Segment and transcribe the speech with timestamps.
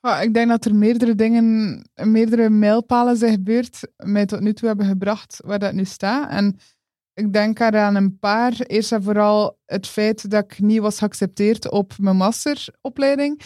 [0.00, 4.68] Ja, ik denk dat er meerdere dingen, meerdere mijlpalen zijn gebeurd, mij tot nu toe
[4.68, 6.30] hebben gebracht waar dat nu staat.
[6.30, 6.58] En
[7.14, 8.52] ik denk eraan een paar.
[8.60, 13.40] Eerst en vooral het feit dat ik niet was geaccepteerd op mijn masteropleiding.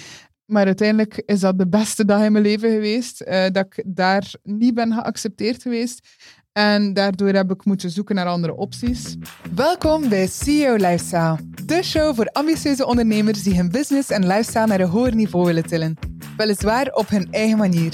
[0.45, 3.21] Maar uiteindelijk is dat de beste dag in mijn leven geweest.
[3.21, 6.09] eh, dat ik daar niet ben geaccepteerd geweest.
[6.53, 9.17] En daardoor heb ik moeten zoeken naar andere opties.
[9.55, 11.39] Welkom bij CEO Lifestyle.
[11.65, 15.67] De show voor ambitieuze ondernemers die hun business en lifestyle naar een hoger niveau willen
[15.67, 15.99] tillen.
[16.37, 17.93] Weliswaar op hun eigen manier.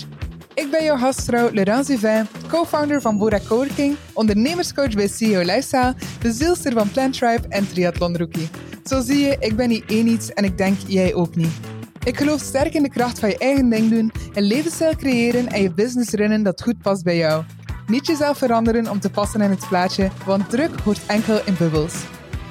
[0.55, 6.73] Ik ben jouw gastvrouw Laurence Duvin, co-founder van Bora Coworking, ondernemerscoach bij CEO Lifestyle, bezielster
[6.73, 8.49] van Plant Tribe en Triathlon Rookie.
[8.85, 11.61] Zo zie je, ik ben niet één iets en ik denk jij ook niet.
[12.05, 15.63] Ik geloof sterk in de kracht van je eigen ding doen, een levensstijl creëren en
[15.63, 17.45] je business runnen dat goed past bij jou.
[17.89, 21.95] Niet jezelf veranderen om te passen in het plaatje, want druk hoort enkel in bubbels.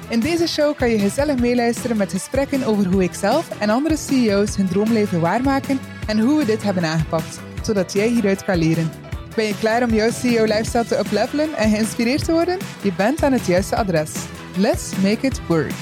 [0.08, 3.96] In deze show kan je gezellig meeluisteren met gesprekken over hoe ik zelf en andere
[3.96, 8.90] CEO's hun droomleven waarmaken en hoe we dit hebben aangepakt, zodat jij hieruit kan leren.
[9.34, 12.58] Ben je klaar om jouw CEO-lifestyle te uplevelen en geïnspireerd te worden?
[12.82, 14.12] Je bent aan het juiste adres.
[14.56, 15.72] Let's make it work.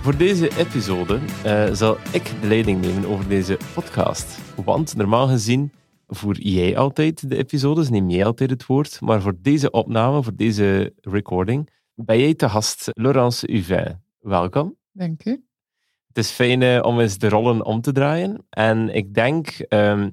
[0.00, 4.38] Voor deze episode eh, zal ik de leiding nemen over deze podcast.
[4.64, 5.72] Want normaal gezien
[6.06, 9.00] voer jij altijd de episodes, neem jij altijd het woord.
[9.00, 14.02] Maar voor deze opname, voor deze recording, ben jij te gast Laurence Uvin.
[14.18, 14.76] Welkom.
[14.92, 15.30] Dank je.
[16.06, 18.46] Het is fijn eh, om eens de rollen om te draaien.
[18.50, 20.10] En ik denk ehm,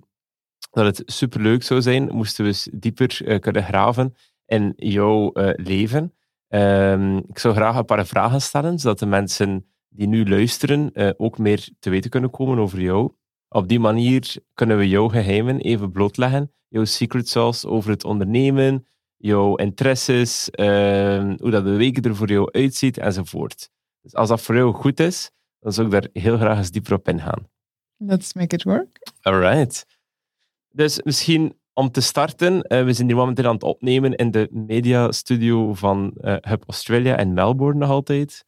[0.72, 5.66] dat het superleuk zou zijn, moesten we eens dieper eh, kunnen graven in jouw eh,
[5.66, 6.14] leven.
[6.48, 11.38] Ehm, ik zou graag een paar vragen stellen, zodat de mensen die nu luisteren ook
[11.38, 13.12] meer te weten kunnen komen over jou.
[13.54, 18.88] Op die manier kunnen we jouw geheimen even blootleggen, jouw secret sauce over het ondernemen,
[19.18, 23.70] jouw interesses, ehm, hoe dat de week er voor jou uitziet enzovoort.
[24.02, 26.94] Dus als dat voor jou goed is, dan zou ik daar heel graag eens dieper
[26.94, 27.48] op ingaan.
[27.98, 29.12] Let's make it work.
[29.22, 29.86] Alright.
[30.70, 34.48] Dus misschien om te starten, eh, we zijn hier momenteel aan het opnemen in de
[34.52, 38.46] mediastudio van eh, Hub Australia in Melbourne nog altijd.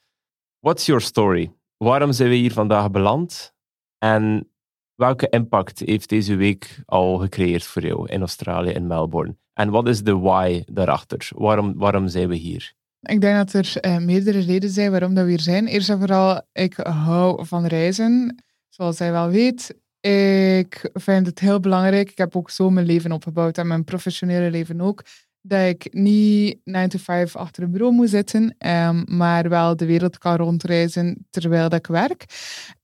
[0.59, 1.53] What's your story?
[1.78, 3.53] Waarom zijn we hier vandaag beland?
[3.97, 4.53] En
[4.96, 9.36] welke impact heeft deze week al gecreëerd voor jou in Australië, in Melbourne?
[9.54, 11.30] En wat is de why daarachter?
[11.36, 12.74] Waarom, waarom zijn we hier?
[13.02, 15.68] Ik denk dat er eh, meerdere redenen zijn waarom dat we hier zijn.
[15.68, 18.44] Eerst en vooral, ik hou van reizen.
[18.70, 22.10] Zoals zij wel weet, ik vind het heel belangrijk.
[22.10, 25.04] Ik heb ook zo mijn leven opgebouwd en mijn professionele leven ook.
[25.46, 29.86] Dat ik niet 9 to 5 achter een bureau moet zitten, ehm, maar wel de
[29.86, 32.26] wereld kan rondreizen terwijl dat ik werk.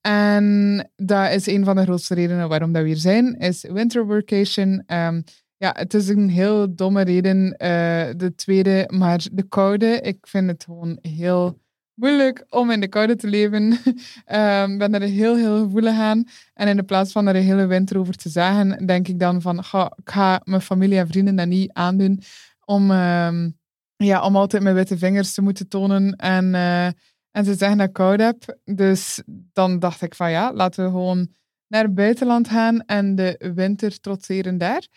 [0.02, 4.06] En dat is een van de grootste redenen waarom dat we hier zijn, is winter
[4.06, 4.84] workation.
[4.86, 5.22] Ehm,
[5.58, 7.58] ja, het is een heel domme reden.
[7.58, 10.02] eh, de tweede, maar de koude.
[10.02, 11.60] Ik vind het gewoon heel
[11.94, 13.72] moeilijk om in de koude te leven.
[13.72, 16.24] Ik ben er heel, heel gevoelig aan.
[16.54, 19.42] En in de plaats van er een hele winter over te zagen, denk ik dan
[19.42, 22.22] van, ga, ik ga mijn familie en vrienden dat niet aandoen
[22.70, 23.50] om, ehm,
[23.96, 26.86] ja, om altijd mijn witte vingers te moeten tonen en, eh,
[27.32, 28.58] en te zeggen dat ik koud heb.
[28.66, 29.22] Dus
[29.54, 31.28] dan dacht ik van ja, laten we gewoon
[31.68, 34.88] naar het buitenland gaan en de winter trotseren daar.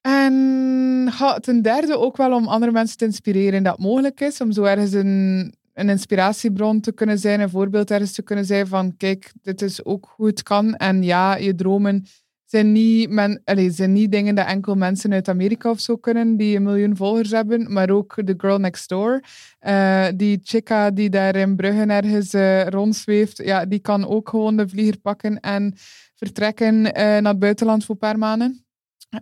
[0.00, 4.52] En ga, ten derde ook wel om andere mensen te inspireren dat mogelijk is, om
[4.52, 8.96] zo ergens een, een inspiratiebron te kunnen zijn, een voorbeeld ergens te kunnen zijn van
[8.96, 10.74] kijk, dit is ook hoe het kan.
[10.74, 12.06] En ja, je dromen
[12.50, 16.36] zijn niet, men, allez, zijn niet dingen dat enkel mensen uit Amerika of zo kunnen,
[16.36, 19.20] die een miljoen volgers hebben, maar ook de girl next door.
[19.58, 24.56] Eh, die chica die daar in Brugge ergens eh, rondzweeft, ja, die kan ook gewoon
[24.56, 25.74] de vlieger pakken en
[26.14, 28.64] vertrekken eh, naar het buitenland voor een paar maanden.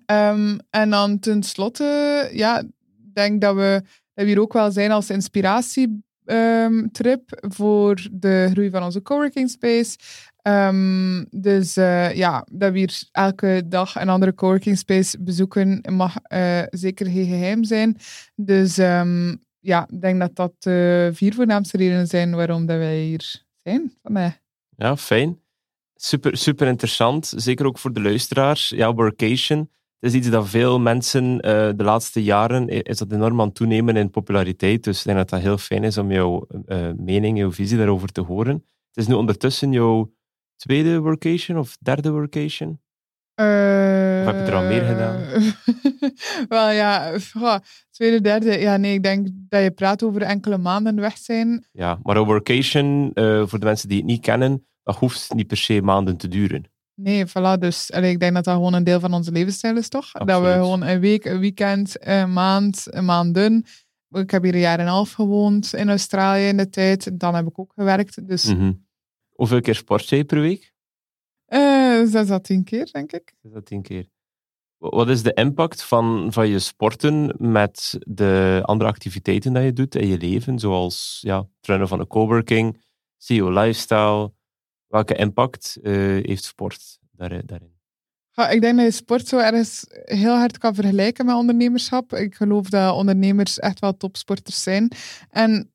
[0.06, 2.62] Ehm, en dan tenslotte, ja,
[3.12, 3.82] denk dat we,
[4.14, 9.96] dat we hier ook wel zijn als inspiratietrip voor de groei van onze coworking space.
[10.46, 16.16] Ehm, dus eh, ja, dat we hier elke dag een andere coworking space bezoeken, mag
[16.22, 17.96] eh, zeker geen geheim zijn.
[18.34, 23.00] Dus ehm, ja, ik denk dat dat de vier voornaamste redenen zijn waarom dat wij
[23.00, 23.92] hier zijn.
[24.02, 24.40] Van mij.
[24.76, 25.40] Ja, fijn.
[25.94, 27.32] Super, super interessant.
[27.36, 28.68] Zeker ook voor de luisteraars.
[28.68, 29.58] Ja, workation.
[29.98, 33.96] Het is iets dat veel mensen eh, de laatste jaren is dat enorm aan toenemen
[33.96, 34.84] in populariteit.
[34.84, 36.46] Dus ik denk dat dat heel fijn is om jouw
[36.96, 38.64] mening, jouw visie daarover te horen.
[38.88, 40.14] Het is nu ondertussen jouw
[40.56, 42.70] tweede workation of derde workation?
[42.70, 43.44] Of
[44.24, 45.20] heb je er al meer gedaan?
[46.48, 47.12] Wel ja,
[47.90, 48.58] tweede, derde.
[48.58, 51.66] Ja, nee, ik denk dat je praat over enkele maanden weg zijn.
[51.72, 55.46] Ja, maar een workation, eh, voor de mensen die het niet kennen, dat hoeft niet
[55.46, 56.64] per se maanden te duren.
[56.94, 57.58] Nee, voilà.
[57.58, 60.12] Dus allee, ik denk dat dat gewoon een deel van onze levensstijl is, toch?
[60.12, 63.64] Dat we gewoon een week, een weekend, een maand, een maanden.
[64.10, 67.20] Ik heb hier een jaar en een half gewoond in Australië in de tijd.
[67.20, 68.28] Dan heb ik ook gewerkt.
[68.28, 68.72] Dus Mhm.
[69.36, 70.74] Hoeveel keer sport jij per week?
[71.48, 73.34] Uh, zes à tien keer, denk ik.
[73.42, 74.06] Zes à tien keer.
[74.78, 79.94] Wat is de impact van, van je sporten met de andere activiteiten die je doet
[79.94, 80.58] in je leven?
[80.58, 82.82] Zoals ja, trainen van een coworking,
[83.16, 84.32] CEO lifestyle.
[84.86, 85.92] Welke impact uh,
[86.26, 87.74] heeft sport daarin?
[88.30, 92.12] Ja, ik denk dat je sport zo ergens heel hard kan vergelijken met ondernemerschap.
[92.12, 94.92] Ik geloof dat ondernemers echt wel topsporters zijn.
[95.30, 95.72] En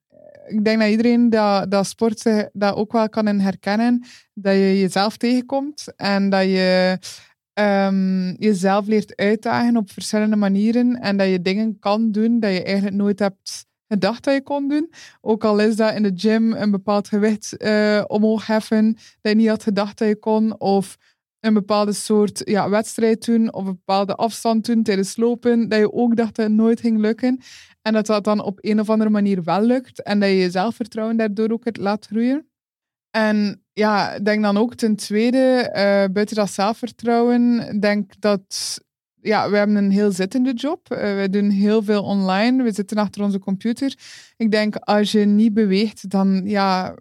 [0.48, 2.24] ik denk dat iedereen dat, dat sport
[2.54, 4.06] dat ook wel kan herkennen.
[4.34, 6.98] Dat je jezelf tegenkomt en dat je
[7.54, 11.00] um, jezelf leert uitdagen op verschillende manieren.
[11.00, 14.68] En dat je dingen kan doen dat je eigenlijk nooit hebt gedacht dat je kon
[14.68, 14.92] doen.
[15.22, 19.38] Ook al is dat in de gym een bepaald gewicht uh, omhoog heffen dat je
[19.38, 20.60] niet had gedacht dat je kon.
[20.60, 20.98] Of
[21.42, 25.94] een bepaalde soort ja, wedstrijd doen of een bepaalde afstand doen tijdens lopen, dat je
[25.94, 27.40] ook dacht dat het nooit ging lukken.
[27.82, 30.52] En dat dat dan op een of andere manier wel lukt en dat je je
[30.52, 32.50] zelfvertrouwen daardoor ook het laat groeien.
[33.10, 38.80] En ja, denk dan ook ten tweede, uh, buiten dat zelfvertrouwen, denk dat
[39.22, 40.88] ja, we hebben een heel zittende job.
[40.92, 42.64] Uh, we doen heel veel online.
[42.64, 43.96] We zitten achter onze computer.
[44.38, 46.96] Ik denk, als je niet beweegt, dan ja,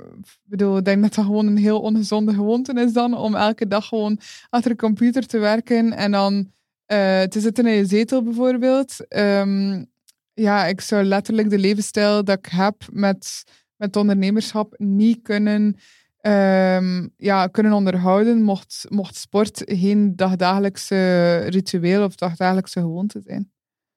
[0.44, 3.86] bedoel, ik denk dat dat gewoon een heel ongezonde gewoonte is dan, om elke dag
[3.86, 4.18] gewoon
[4.48, 8.96] achter een computer te werken en dan uh, te zitten in je zetel bijvoorbeeld.
[9.16, 9.86] Um,
[10.34, 13.44] ja, ik zou letterlijk de levensstijl dat ik heb met,
[13.76, 15.76] met ondernemerschap niet kunnen
[16.22, 23.52] um, ja, kunnen onderhouden mocht, mocht sport geen dagdagelijkse ritueel of dagdagelijkse gewoonte zijn.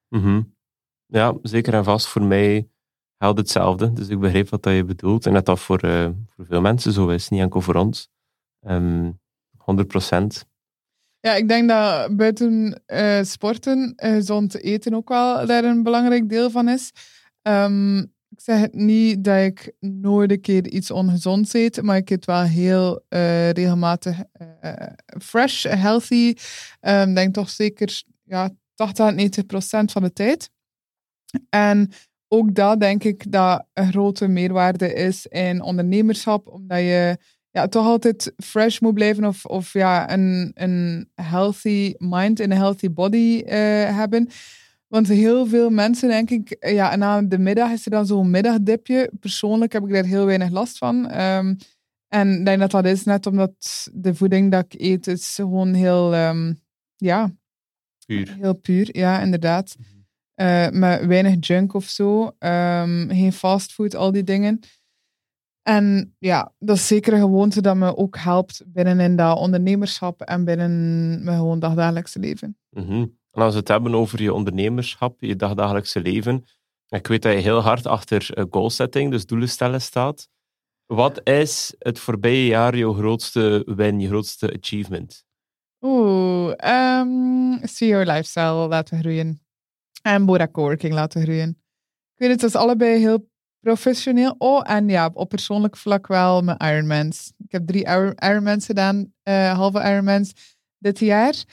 [0.09, 0.55] Mm
[1.05, 2.07] Ja, zeker en vast.
[2.07, 2.69] Voor mij
[3.17, 3.93] geldt hetzelfde.
[3.93, 5.25] Dus ik begreep wat dat je bedoelt.
[5.25, 8.09] En dat dat voor, uh, voor veel mensen zo is, niet enkel voor ons.
[8.61, 9.11] Um, ehm,
[9.57, 10.45] 100 procent.
[11.19, 16.29] Ja, ik denk dat buiten uh, sporten uh, gezond eten ook wel daar een belangrijk
[16.29, 16.91] deel van is.
[17.41, 22.09] Um, ik zeg het niet dat ik nooit een keer iets ongezonds eet, maar ik
[22.09, 24.17] eet wel heel uh, regelmatig
[24.61, 24.73] uh,
[25.21, 26.33] fresh, healthy.
[26.81, 30.49] Um, denk toch zeker ja, 80 à 90 procent van de tijd.
[31.49, 31.91] En
[32.27, 37.17] ook dat denk ik dat een grote meerwaarde is in ondernemerschap, omdat je
[37.51, 42.57] ja, toch altijd fresh moet blijven of, of ja, een, een healthy mind en een
[42.57, 43.51] healthy body uh,
[43.95, 44.29] hebben.
[44.93, 49.11] Want heel veel mensen, denk ik, ja, na de middag is er dan zo'n middagdipje.
[49.19, 51.19] Persoonlijk heb ik daar heel weinig last van.
[51.21, 51.57] Um,
[52.07, 55.73] en ik denk dat dat is net omdat de voeding dat ik eet is gewoon
[55.73, 56.61] heel, um,
[56.95, 57.35] ja...
[58.05, 58.35] Puur.
[58.39, 59.75] Heel puur, ja, inderdaad.
[60.35, 62.23] Uh, met weinig junk of zo.
[62.39, 64.59] Um, geen fastfood, al die dingen.
[65.61, 70.21] En ja, dat is zeker een gewoonte dat me ook helpt binnen in dat ondernemerschap
[70.21, 72.57] en binnen mijn gewoon dagdagelijkse leven.
[72.69, 73.21] Mm -hmm.
[73.33, 76.45] En als we het hebben over je ondernemerschap, je dagdagelijkse leven,
[76.87, 80.29] ik weet dat je heel hard achter eh, goalsetting, dus doelen stellen staat.
[80.85, 85.25] Wat is het voorbije jaar jouw grootste win, je grootste achievement?
[85.81, 86.53] Oeh,
[86.99, 89.41] um, CEO Lifestyle laten groeien.
[90.01, 91.49] En Bora Coworking laten groeien.
[92.13, 94.35] Ik weet het, dat is allebei heel professioneel.
[94.37, 97.33] Oh, en ja, op persoonlijk vlak wel mijn Ironmans.
[97.37, 97.85] Ik heb drie
[98.15, 101.43] Ironmans gedaan, uh, halve Ironmans dit jaar.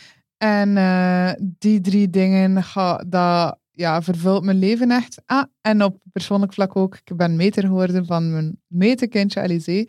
[0.43, 5.23] En uh, die drie dingen, ga, dat ja, vervult mijn leven echt.
[5.27, 6.99] Ah, en op persoonlijk vlak ook.
[7.05, 9.89] Ik ben meter geworden van mijn metekindje Alize.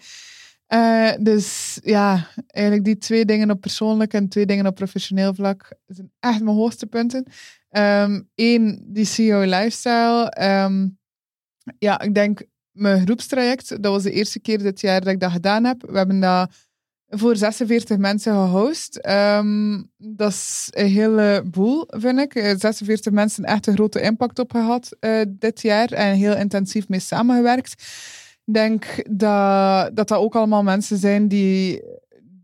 [0.73, 5.73] Uh, dus ja, eigenlijk die twee dingen op persoonlijk en twee dingen op professioneel vlak
[5.85, 7.25] zijn echt mijn hoogste punten.
[7.69, 10.37] Eén, um, die CEO lifestyle.
[10.63, 10.99] Um,
[11.77, 15.31] ja, ik denk mijn groepstraject, dat was de eerste keer dit jaar dat ik dat
[15.31, 15.81] gedaan heb.
[15.81, 16.51] We hebben dat
[17.11, 18.99] voor 46 mensen gehost.
[19.09, 22.33] Um, dat is een hele boel, vind ik.
[22.57, 26.87] 46 eh, mensen echt een grote impact op gehad uh, dit jaar en heel intensief
[26.87, 27.71] mee samengewerkt.
[28.45, 31.83] Ik denk dat, dat dat ook allemaal mensen zijn die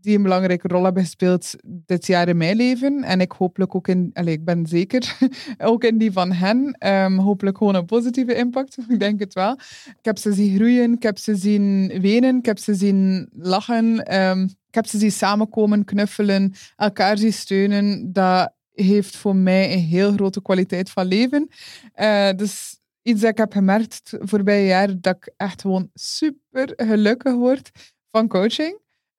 [0.00, 3.02] die een belangrijke rol hebben gespeeld dit jaar in mijn leven.
[3.02, 5.18] En ik hopelijk ook in, allez, ik ben zeker,
[5.58, 6.86] ook in die van hen.
[6.86, 9.52] Um, hopelijk gewoon een positieve impact, ik denk het wel.
[9.86, 14.16] Ik heb ze zien groeien, ik heb ze zien wenen, ik heb ze zien lachen.
[14.20, 18.12] Um, ik heb ze zien samenkomen, knuffelen, elkaar zien steunen.
[18.12, 21.48] Dat heeft voor mij een heel grote kwaliteit van leven.
[21.96, 27.32] Uh, dus iets dat ik heb gemerkt voorbije jaar, dat ik echt gewoon super gelukkig
[27.32, 27.70] word
[28.10, 28.78] van coaching.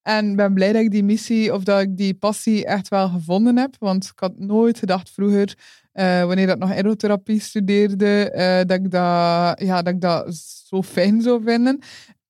[0.10, 3.58] En ben blij dat ik die missie of dat ik die passie echt wel gevonden
[3.58, 3.76] heb.
[3.80, 5.58] Want ik had nooit gedacht vroeger,
[5.94, 10.36] uh, wanneer ik nog aerotherapie studeerde, uh, dat, ik dat, ja, dat ik dat
[10.68, 11.80] zo fijn zou vinden.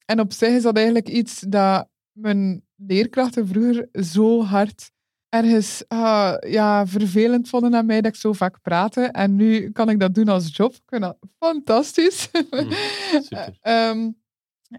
[0.06, 4.92] En op zich is dat eigenlijk iets dat mijn leerkrachten vroeger zo hard
[5.30, 9.02] ergens uh, ja, vervelend vonden aan mij dat ik zo vaak praatte.
[9.02, 10.74] En nu kan ik dat doen als job.
[10.74, 12.30] Ik vind dat fantastisch.
[12.32, 12.72] Mm,
[13.12, 13.60] super.
[13.64, 14.19] um,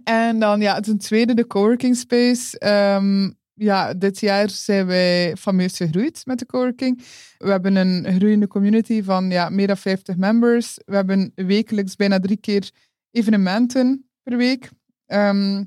[0.05, 2.67] En dan ja, ten tweede de coworking space.
[2.97, 7.03] Um, ja, dit jaar zijn wij fameus gegroeid met de coworking.
[7.39, 10.79] We hebben een groeiende community van ja, meer dan 50 members.
[10.85, 12.71] We hebben wekelijks bijna drie keer
[13.11, 14.71] evenementen per week.
[15.07, 15.65] Ehm,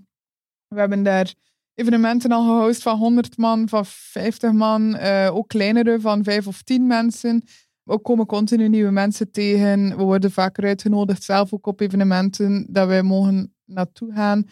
[0.67, 1.33] we hebben daar
[1.73, 6.61] evenementen al gehost van 100 man, van 50 man, uh, ook kleinere van 5 of
[6.61, 7.43] 10 mensen.
[7.83, 9.97] We komen continu nieuwe mensen tegen.
[9.97, 14.47] We worden vaker uitgenodigd, zelf ook op evenementen, dat wij mogen naartoe gaan.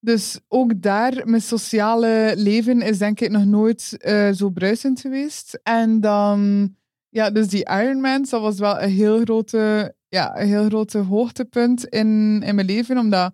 [0.00, 5.60] Dus ook daar, mijn sociale leven is denk ik nog nooit uh, zo bruisend geweest.
[5.62, 6.70] En dan,
[7.08, 12.42] ja, dus die Ironman, dat was wel een heel grote, ja, heel grote hoogtepunt in,
[12.46, 13.32] in mijn leven, omdat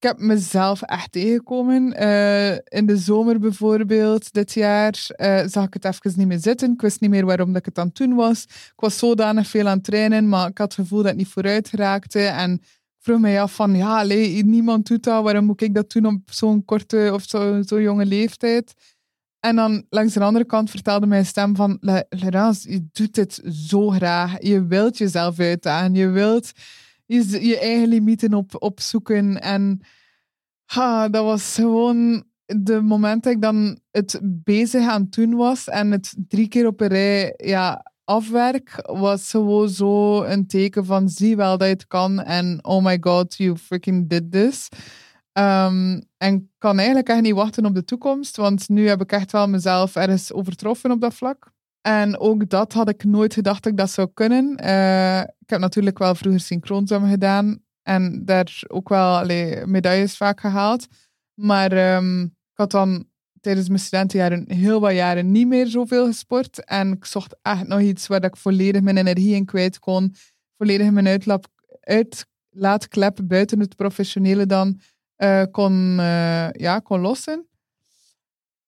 [0.00, 2.02] ik heb mezelf echt tegengekomen.
[2.02, 6.72] Uh, in de zomer bijvoorbeeld, dit jaar, uh, zag ik het even niet meer zitten.
[6.72, 8.42] Ik wist niet meer waarom dat ik het aan het doen was.
[8.44, 11.28] Ik was zodanig veel aan het trainen, maar ik had het gevoel dat ik niet
[11.28, 12.20] vooruit raakte.
[12.20, 12.62] En
[12.98, 15.22] vroeg mij af van, ja, niemand doet dat.
[15.22, 18.74] Waarom moet ik dat doen op zo'n korte of zo'n zo jonge leeftijd?
[19.40, 21.78] En dan langs de andere kant vertelde mijn stem van,
[22.08, 24.42] Laurence, je doet dit zo graag.
[24.42, 25.94] Je wilt jezelf uitdagen.
[25.94, 26.52] Je wilt
[27.06, 29.40] je, je eigen limieten op, opzoeken.
[29.40, 29.80] En
[31.10, 35.90] dat was gewoon de moment dat ik dan het bezig aan het doen was en
[35.90, 41.58] het drie keer op een rij ja, afwerk, was zo een teken van zie wel
[41.58, 44.68] dat je het kan en oh my god, you freaking did this.
[45.32, 49.32] Um, en kan eigenlijk echt niet wachten op de toekomst, want nu heb ik echt
[49.32, 51.52] wel mezelf ergens overtroffen op dat vlak.
[51.80, 54.58] En ook dat had ik nooit gedacht dat ik dat zou kunnen.
[54.64, 59.24] Uh, ik heb natuurlijk wel vroeger synchroonzwemmen gedaan en daar ook wel
[59.66, 60.86] medailles vaak gehaald.
[61.34, 63.06] Maar um, ik had dan
[63.40, 66.64] tijdens mijn studentenjaren heel wat jaren niet meer zoveel gesport.
[66.64, 70.14] En ik zocht echt nog iets waar ik volledig mijn energie in kwijt kon.
[70.56, 71.48] Volledig mijn uitlaat,
[71.80, 74.80] uitlaatklep buiten het professionele dan
[75.18, 77.46] uh, kon, uh, ja, kon lossen.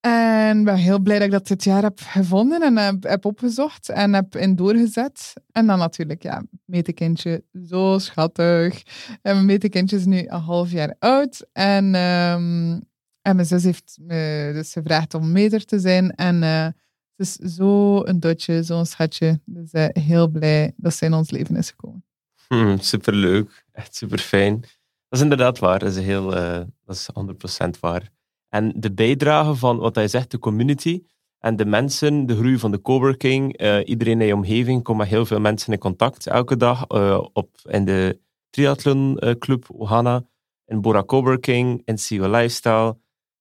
[0.00, 4.12] En ben heel blij dat ik dat dit jaar heb gevonden en heb, opgezocht en
[4.12, 5.32] heb in doorgezet.
[5.52, 8.82] En dan natuurlijk, ja, metekindje, zo schattig.
[9.22, 11.46] En mijn metekindje is nu een half jaar oud.
[11.52, 12.89] En, um,
[13.22, 16.14] en mijn zus heeft me dus gevraagd om meter te zijn.
[16.14, 16.74] En uh, het
[17.16, 19.40] is zo een dotje, zo'n schatje.
[19.44, 22.04] Dus uh, heel blij dat ze in ons leven is gekomen.
[22.48, 24.60] Hmm, superleuk, echt super fijn.
[24.60, 27.08] Dat is inderdaad waar, dat is, heel, uh, dat is
[27.66, 28.10] 100% waar.
[28.48, 31.02] En de bijdrage van wat hij zegt, de community
[31.38, 35.26] en de mensen, de groei van de coworking, iedereen in je omgeving komt met heel
[35.26, 36.88] veel mensen in contact elke dag
[37.32, 40.24] op, in de triathlon uh, club Ohana,
[40.66, 42.96] in Bora Coworking, in CEO Lifestyle.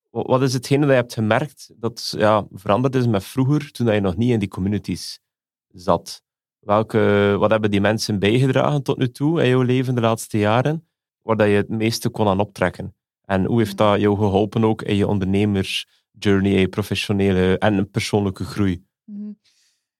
[0.09, 3.99] Wat is hetgene dat je hebt gemerkt dat ja, veranderd is met vroeger, toen je
[3.99, 5.19] nog niet in die communities
[5.67, 6.23] zat?
[6.59, 10.87] Welke, wat hebben die mensen bijgedragen tot nu toe in jouw leven de laatste jaren,
[11.21, 12.95] waar je het meeste kon aan optrekken?
[13.21, 18.85] En hoe heeft dat jou geholpen ook in je ondernemersjourney, je professionele en persoonlijke groei?
[19.03, 19.31] Mhm.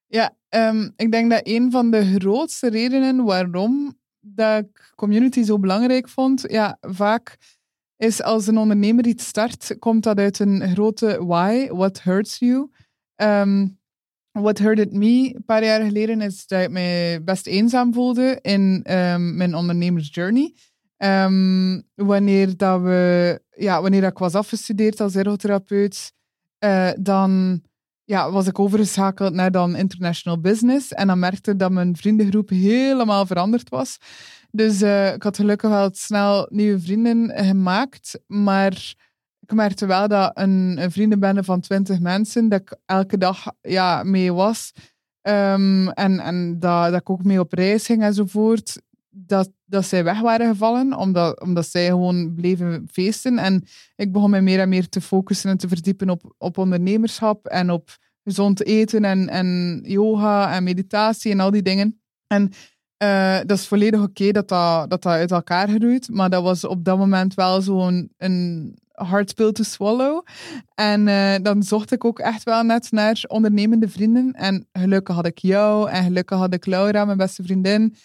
[0.08, 5.60] Ja, um, ik denk dat een van de grootste redenen waarom dat ik community zo
[5.60, 7.38] belangrijk vond, ja, vaak
[8.00, 12.70] is als een ondernemer iets start, komt dat uit een grote why, what hurts you.
[13.16, 13.80] Um,
[14.32, 18.86] what hurted me een paar jaar geleden is dat ik me best eenzaam voelde in
[18.92, 20.54] um, mijn ondernemersjourney.
[20.98, 26.14] Um, wanneer, dat we, ja, wanneer ik was afgestudeerd als ergotherapeut,
[26.66, 27.62] uh, dan
[28.04, 30.94] ja, was ik overgeschakeld naar dan international business.
[30.94, 33.98] En dan merkte dat mijn vriendengroep helemaal veranderd was.
[34.52, 38.20] Dus uh, ik had gelukkig wel snel nieuwe vrienden gemaakt.
[38.28, 38.94] Maar
[39.40, 44.04] ik merkte wel dat een, een vriendenbende van twintig mensen, dat ik elke dag ja,
[44.04, 44.72] mee was.
[45.22, 50.04] Um, en en dat, dat ik ook mee op reis ging enzovoort dat, dat zij
[50.04, 53.38] weg waren gevallen, omdat, omdat zij gewoon bleven feesten.
[53.38, 53.64] En
[53.96, 57.72] ik begon me meer en meer te focussen en te verdiepen op, op ondernemerschap en
[57.72, 62.02] op gezond eten en, en yoga en meditatie en al die dingen.
[62.28, 62.52] En
[63.04, 66.84] uh, dat is volledig oké dat, dat, dat uit elkaar groeit, maar dat was op
[66.86, 70.26] dat moment wel zo'n een hard pill to swallow.
[70.76, 74.32] En uh, dan zocht ik ook echt wel net naar ondernemende vrienden.
[74.32, 77.96] En gelukkig had ik jou en gelukkig had ik Laura, mijn beste vriendin.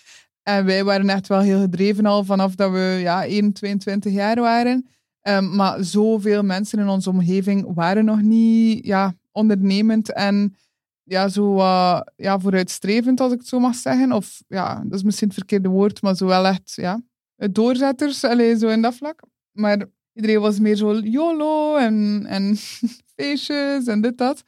[0.42, 4.40] En wij waren echt wel heel gedreven al vanaf dat we ja, 1, 22 jaar
[4.40, 4.88] waren.
[5.22, 10.56] Um, maar zoveel mensen in onze omgeving waren nog niet ja, ondernemend en
[11.04, 14.12] ja, zo uh, ja, vooruitstrevend, als ik het zo mag zeggen.
[14.12, 17.02] Of ja, dat is misschien het verkeerde woord, maar zo wel echt ja,
[17.36, 19.22] doorzetters, allez, zo in dat vlak.
[19.52, 22.56] Maar iedereen was meer zo YOLO en, en
[23.16, 24.42] feestjes en dit, dat.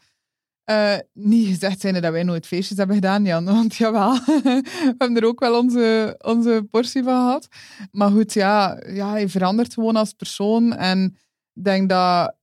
[0.70, 3.44] Uh, niet gezegd zijn dat wij nooit feestjes hebben gedaan, Jan.
[3.44, 7.48] Want jawel, we hebben er ook wel onze, onze portie van gehad.
[7.90, 10.72] Maar goed, ja, ja, je verandert gewoon als persoon.
[10.72, 11.16] En
[11.52, 12.35] denk dat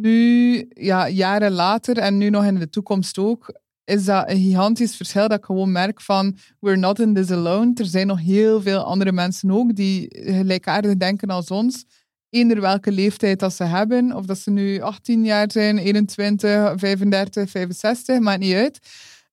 [0.00, 4.96] nu, ja, jaren later en nu nog in de toekomst ook, is dat een gigantisch
[4.96, 7.72] verschil dat ik gewoon merk van we're not in this alone.
[7.74, 11.84] Er zijn nog heel veel andere mensen ook die gelijkaardig denken als ons.
[12.30, 17.50] Eender welke leeftijd dat ze hebben, of dat ze nu 18 jaar zijn, 21, 35,
[17.50, 18.78] 65, maakt niet uit.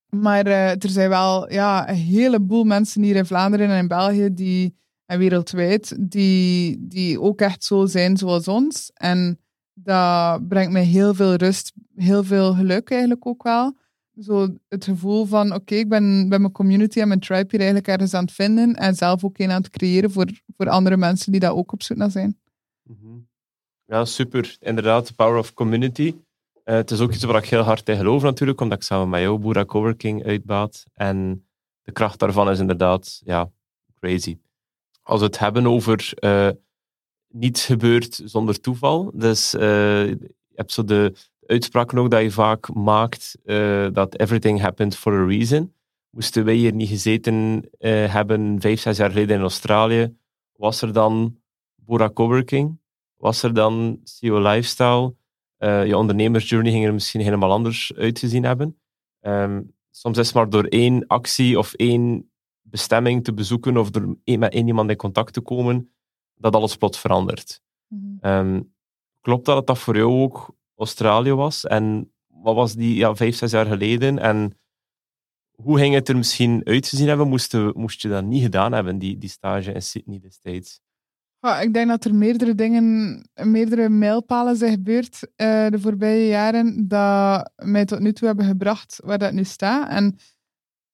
[0.09, 4.33] Maar uh, er zijn wel ja, een heleboel mensen hier in Vlaanderen en in België
[4.33, 4.75] die,
[5.05, 8.91] en wereldwijd die, die ook echt zo zijn zoals ons.
[8.93, 9.39] En
[9.73, 13.79] dat brengt mij heel veel rust, heel veel geluk eigenlijk ook wel.
[14.19, 17.87] Zo het gevoel van, oké, ik ben bij mijn community en mijn tribe hier eigenlijk
[17.87, 21.31] ergens aan het vinden en zelf ook een aan het creëren voor, voor andere mensen
[21.31, 22.39] die daar ook op zoek naar zijn.
[22.83, 23.17] Mhm.
[23.85, 24.57] Ja, super.
[24.59, 26.15] Inderdaad, the power of community.
[26.65, 29.09] Uh, het is ook iets waar ik heel hard in geloof natuurlijk, omdat ik samen
[29.09, 30.83] met jou Boera Coworking uitbaat.
[30.93, 31.45] En
[31.81, 33.51] de kracht daarvan is inderdaad ja,
[33.99, 34.37] crazy.
[35.01, 36.49] Als we het hebben over uh,
[37.31, 39.11] niets gebeurt zonder toeval.
[39.13, 41.13] Dus uh, je hebt zo de
[41.45, 43.37] uitspraken ook dat je vaak maakt,
[43.93, 45.73] dat everything happened for a reason.
[46.09, 50.15] Moesten wij hier niet gezeten hebben vijf, zes jaar geleden in Australië,
[50.55, 51.37] was er dan
[51.75, 52.79] Bora Coworking?
[53.17, 55.15] Was er dan CEO Lifestyle?
[55.57, 58.77] je ondernemersjourney ging er misschien helemaal anders uitgezien hebben.
[59.21, 64.15] Um, soms is het maar door één actie of één bestemming te bezoeken of door
[64.25, 65.91] met één iemand in contact te komen,
[66.41, 67.61] dat alles plots verandert.
[67.87, 68.73] Mm -hmm.
[69.21, 71.65] klopt dat dat voor jou ook Australië was?
[71.65, 74.19] En wat was die ja, vijf, zes jaar geleden?
[74.19, 74.57] En
[75.51, 77.27] hoe ging het er misschien uitgezien hebben?
[77.27, 80.81] Moest, moest je dat niet gedaan hebben, die, die stage in Sydney destijds?
[81.61, 87.51] ik denk dat er meerdere dingen, meerdere mijlpalen zijn gebeurd uh, de voorbije jaren dat
[87.55, 89.89] mij tot nu toe hebben gebracht waar dat nu staat.
[89.89, 90.17] En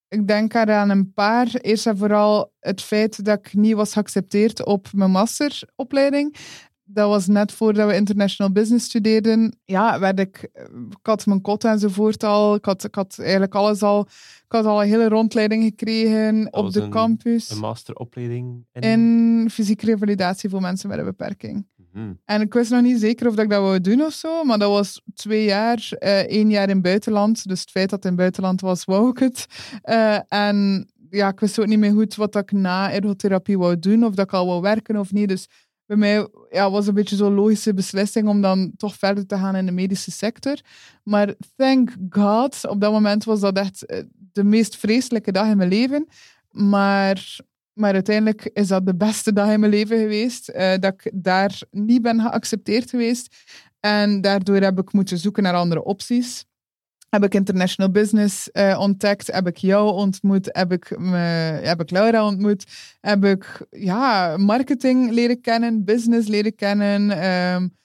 [0.08, 1.54] ik denk aan een paar.
[1.54, 6.36] Eerst en vooral het feit dat ik niet was geaccepteerd op mijn masteropleiding.
[6.84, 9.58] Dat was net voordat we international business studeerden.
[9.64, 10.50] Ja, werd ik,
[10.90, 12.54] ik had mijn kot enzovoort al.
[12.54, 14.08] Ik had, ik had eigenlijk alles al
[14.48, 17.50] ik had al een hele rondleiding gekregen op de campus.
[17.50, 18.82] Een masteropleiding in...
[18.82, 21.66] in fysieke revalidatie voor mensen met een beperking.
[21.98, 22.12] Mhm.
[22.24, 24.70] En ik wist nog niet zeker of ik dat wou doen of zo, maar dat
[24.70, 27.48] was twee jaar, uh, één jaar in het buitenland.
[27.48, 29.46] Dus het feit dat in buitenland was, wou ik het.
[29.84, 34.04] Uh, en ja, ik wist ook niet meer goed wat ik na ergotherapie wou doen,
[34.04, 35.28] of dat ik al wou werken of niet.
[35.28, 35.48] Dus
[35.86, 39.56] bij mij ja, was een beetje zo'n logische beslissing om dan toch verder te gaan
[39.56, 40.60] in de medische sector.
[41.02, 45.56] Maar thank God, op dat moment was dat echt eh, de meest vreselijke dag in
[45.56, 46.06] mijn leven.
[46.50, 47.38] Maar,
[47.78, 50.50] maar uiteindelijk is dat de beste dag in mijn leven geweest.
[50.50, 53.36] Uh, dat ik daar niet ben geaccepteerd geweest.
[53.80, 56.46] En daardoor heb ik moeten zoeken naar andere opties.
[57.08, 59.32] Heb ik international business uh, ontdekt?
[59.32, 60.48] Heb ik jou ontmoet?
[60.52, 61.16] Heb ik, me,
[61.62, 62.64] heb ik Laura ontmoet?
[63.00, 67.24] Heb ik ja, marketing leren kennen, business leren kennen?
[67.54, 67.76] Um,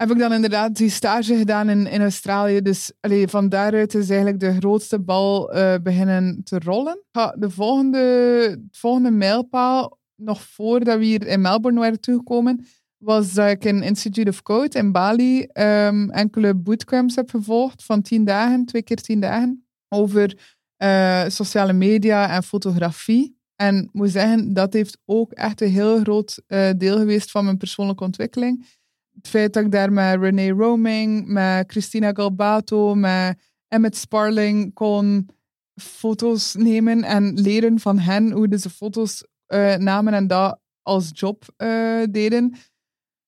[0.00, 2.62] heb ik dan inderdaad die stage gedaan in, Australië.
[2.62, 7.04] Dus allee, van daaruit is eigenlijk de grootste bal uh, beginnen te rollen.
[7.34, 13.64] De volgende, volgende mijlpaal, nog voordat we hier in Melbourne waren toegekomen, was dat ik
[13.64, 18.82] in Institute of Code in Bali um, enkele bootcamps heb gevolgd van tien dagen, twee
[18.82, 20.38] keer tien dagen, over
[20.82, 23.38] uh, sociale media en fotografie.
[23.56, 27.44] En ik moet zeggen, dat heeft ook echt een heel groot uh, deel geweest van
[27.44, 28.78] mijn persoonlijke ontwikkeling
[29.20, 35.28] het feit dat ik daar met Renee Roming, met Christina Galbato, met Emmett Sparling kon
[35.74, 41.44] foto's nemen en leren van hen hoe ze foto's uh, namen en dat als job
[41.56, 42.54] uh, deden,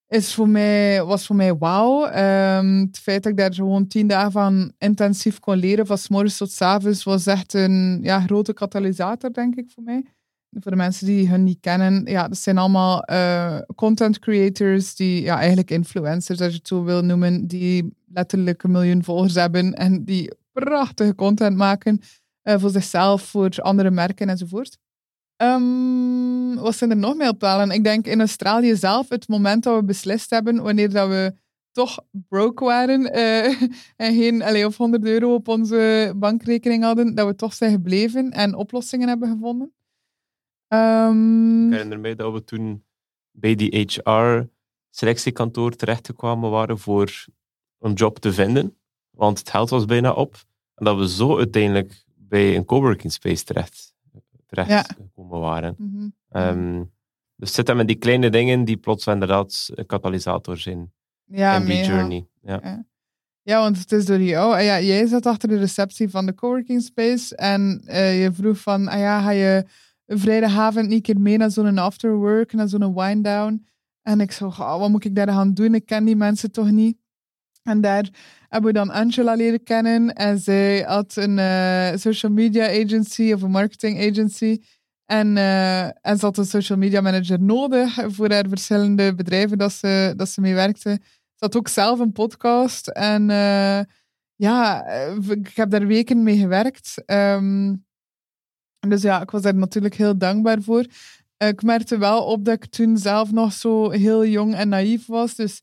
[0.08, 2.02] is voor mij, was voor mij wauw.
[2.10, 6.36] Het feit dat ik daar gewoon tien dagen van intensief kon leren, van s morgens
[6.36, 10.04] tot s avonds, was echt een ja, grote katalysator, denk ik, voor mij
[10.60, 15.22] voor de mensen die hun niet kennen, ja, dat zijn allemaal uh, content creators, die
[15.22, 19.74] ja, eigenlijk influencers, als je het zo wil noemen, die letterlijk een miljoen volgers hebben
[19.74, 22.00] en die prachtige content maken
[22.42, 24.78] uh, voor zichzelf, voor andere merken enzovoort.
[25.36, 27.70] Um, wat zijn er nog meer optalen?
[27.70, 31.34] Ik denk in Australië zelf, het moment dat we beslist hebben, wanneer dat we
[31.70, 33.46] toch broke waren uh,
[34.06, 38.30] en geen allee, of 100 euro op onze bankrekening hadden, dat we toch zijn gebleven
[38.30, 39.72] en oplossingen hebben gevonden.
[40.74, 42.84] Um, ik herinner mij dat we toen
[43.30, 47.26] bij die HR-selectiekantoor terechtgekomen waren voor
[47.78, 48.76] een job te vinden,
[49.10, 50.36] want het geld was bijna op.
[50.74, 53.94] En dat we zo uiteindelijk bij een coworking space terecht,
[54.46, 55.74] terecht gekomen waren.
[55.78, 56.90] Mm -hmm.
[57.36, 60.92] dus zitten met die kleine dingen die plots inderdaad een katalysator zijn
[61.24, 62.26] ja, in die journey.
[62.42, 62.60] Ja.
[62.62, 62.84] ja.
[63.44, 64.54] Ja, want het is door jou.
[64.54, 68.58] Ah ja, jij zat achter de receptie van de coworking space en uh, je vroeg
[68.58, 69.64] van, ah ja, ga je
[70.06, 73.66] vrijdagavond een keer mee naar zo'n afterwork, naar zo'n wind-down.
[74.02, 75.74] En ik zo, oh, wat moet ik daar gaan doen?
[75.74, 76.96] Ik ken die mensen toch niet.
[77.62, 78.08] En daar
[78.48, 80.14] hebben we dan Angela leren kennen.
[80.14, 84.58] En zij had een uh, social media agency of een marketing agency.
[85.04, 89.72] En, uh, en ze had een social media manager nodig voor haar verschillende bedrijven dat
[89.72, 90.98] ze, dat ze mee werkte.
[91.34, 92.88] Ze had ook zelf een podcast.
[92.88, 93.80] En uh,
[94.34, 94.86] ja,
[95.28, 97.02] ik heb daar weken mee gewerkt.
[97.06, 97.84] Um,
[98.88, 100.86] dus ja, ik was daar natuurlijk heel dankbaar voor.
[101.36, 105.34] ik merkte wel op dat ik toen zelf nog zo heel jong en naïef was.
[105.34, 105.60] Dus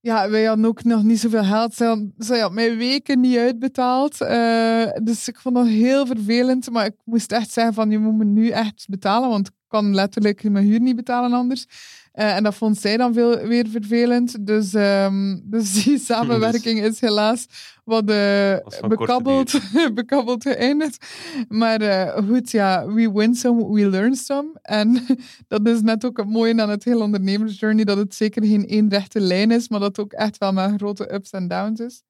[0.00, 1.74] ja, wij hadden ook nog niet zoveel geld.
[1.74, 4.20] Ze had mij weken niet uitbetaald.
[4.20, 6.70] Uh, dus ik vond dat heel vervelend.
[6.70, 9.28] Maar ik moest echt zeggen van, je moet me nu echt betalen.
[9.28, 11.66] Want kan letterlijk mijn huur niet betalen anders.
[12.14, 14.46] Uh, en dat vond zij dan veel, weer vervelend.
[14.46, 17.46] Dus, um, dus die samenwerking is helaas
[17.84, 18.56] wat uh,
[18.88, 19.60] bekabbeld,
[19.94, 21.06] bekabbeld geëindigd.
[21.48, 24.48] Maar uh, goed, ja, we win some, we learn some.
[24.62, 25.06] En
[25.48, 28.88] dat is net ook het mooie aan het hele ondernemersjourney, dat het zeker geen één
[28.88, 32.02] rechte lijn is, maar dat het ook echt wel met grote ups en downs is.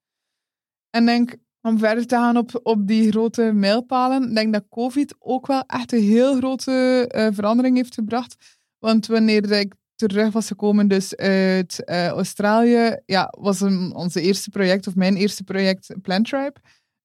[0.89, 5.47] En denk, om verder te gaan op, op die grote mijlpalen, denk dat COVID ook
[5.47, 8.35] wel echt een heel grote uh, verandering heeft gebracht.
[8.79, 14.49] Want wanneer ik terug was gekomen dus uit uh, Australië, ja, was een, onze eerste
[14.49, 16.55] project, of mijn eerste project, Plant Tribe.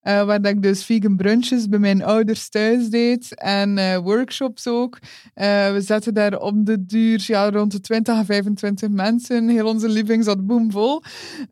[0.09, 4.99] Uh, waar ik dus vegan brunches bij mijn ouders thuis deed en uh, workshops ook.
[5.35, 9.49] we zetten daar om de duur ja, rond de 20 à 25 mensen.
[9.49, 11.03] Heel onze living zat boomvol.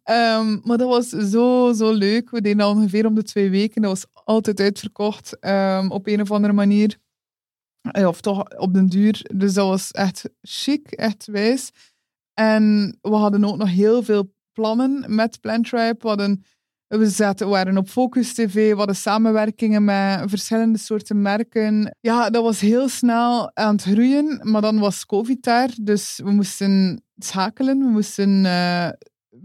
[0.05, 2.31] Um, maar dat was zo, zo leuk.
[2.31, 3.83] We deden al ongeveer om de twee weken.
[3.83, 6.99] Dat was altijd uitverkocht um, op een of andere manier.
[7.83, 9.27] Eh, of toch op den duur.
[9.35, 11.71] Dus dat was echt chic, echt wijs.
[12.35, 15.97] En we hadden ook nog heel veel plannen met Plantribe.
[15.99, 16.45] We, hadden,
[16.99, 21.97] we, zaten, we waren op Focus TV, we hadden samenwerkingen met verschillende soorten merken.
[22.01, 25.71] Ja, dat was heel snel aan het groeien, maar dan was COVID daar.
[25.81, 28.89] Dus we moesten schakelen, we moesten uh,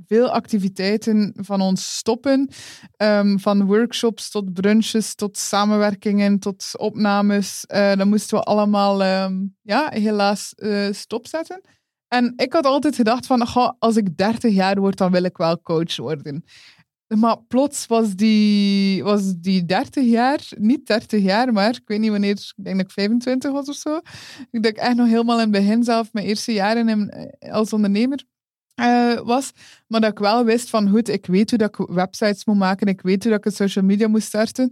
[0.07, 2.49] veel activiteiten van ons stoppen.
[2.97, 7.65] Um, van workshops tot brunches, tot samenwerkingen, tot opnames.
[7.67, 11.61] Uh, dan moesten we allemaal um, ja, helaas uh, stopzetten.
[12.07, 13.47] En ik had altijd gedacht van,
[13.79, 16.43] als ik 30 jaar word, dan wil ik wel coach worden.
[17.07, 22.11] Maar plots was die, was die 30 jaar, niet 30 jaar, maar ik weet niet
[22.11, 23.99] wanneer, ik denk dat ik 25 was of zo.
[24.51, 27.73] Ik denk echt nog helemaal in het begin zelf, mijn eerste jaren in, eh, als
[27.73, 28.23] ondernemer
[28.81, 29.51] uh, was.
[29.87, 32.87] Maar dat ik wel wist van, goed, ik weet hoe dat ik websites moet maken,
[32.87, 34.71] ik weet hoe dat ik social media moet starten.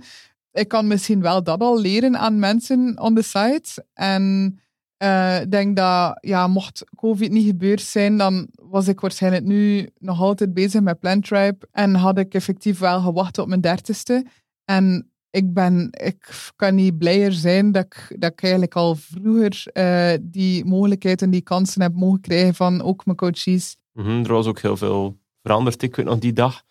[0.52, 3.86] Ik kan misschien wel dat al leren aan mensen on the site.
[3.94, 4.60] En
[5.04, 9.90] uh, ik denk dat, ja, mocht COVID niet gebeurd zijn, dan was ik waarschijnlijk nu
[10.00, 11.58] nog altijd bezig met Plantribe.
[11.72, 14.26] En had ik effectief wel gewacht op mijn dertigste.
[14.66, 19.64] En ik, ben, ik kan niet blijer zijn dat ik, dat ik eigenlijk al vroeger
[19.74, 23.78] uh, die mogelijkheid en die kansen heb mogen krijgen van ook mijn coaches.
[23.92, 25.82] Mm er was ook heel veel veranderd.
[25.82, 26.64] Ik weet nog die dag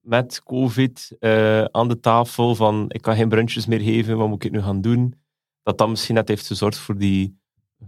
[0.00, 4.44] met COVID uh, aan de tafel van ik kan geen brunches meer geven, wat moet
[4.44, 5.14] ik nu gaan doen?
[5.62, 7.39] Dat dat misschien net heeft gezorgd voor die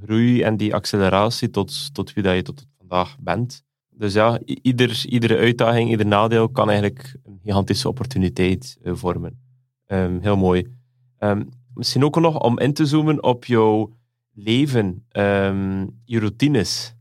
[0.04, 3.64] groei en die acceleratie tot, tot wie dat je tot vandaag bent.
[3.90, 9.40] Dus ja, ieder, iedere uitdaging, ieder nadeel kan eigenlijk een gigantische opportuniteit uh, vormen.
[9.86, 10.66] Um, heel mooi.
[11.18, 13.96] Um, misschien ook nog om in te zoomen op jouw
[14.34, 16.94] leven, um, je routines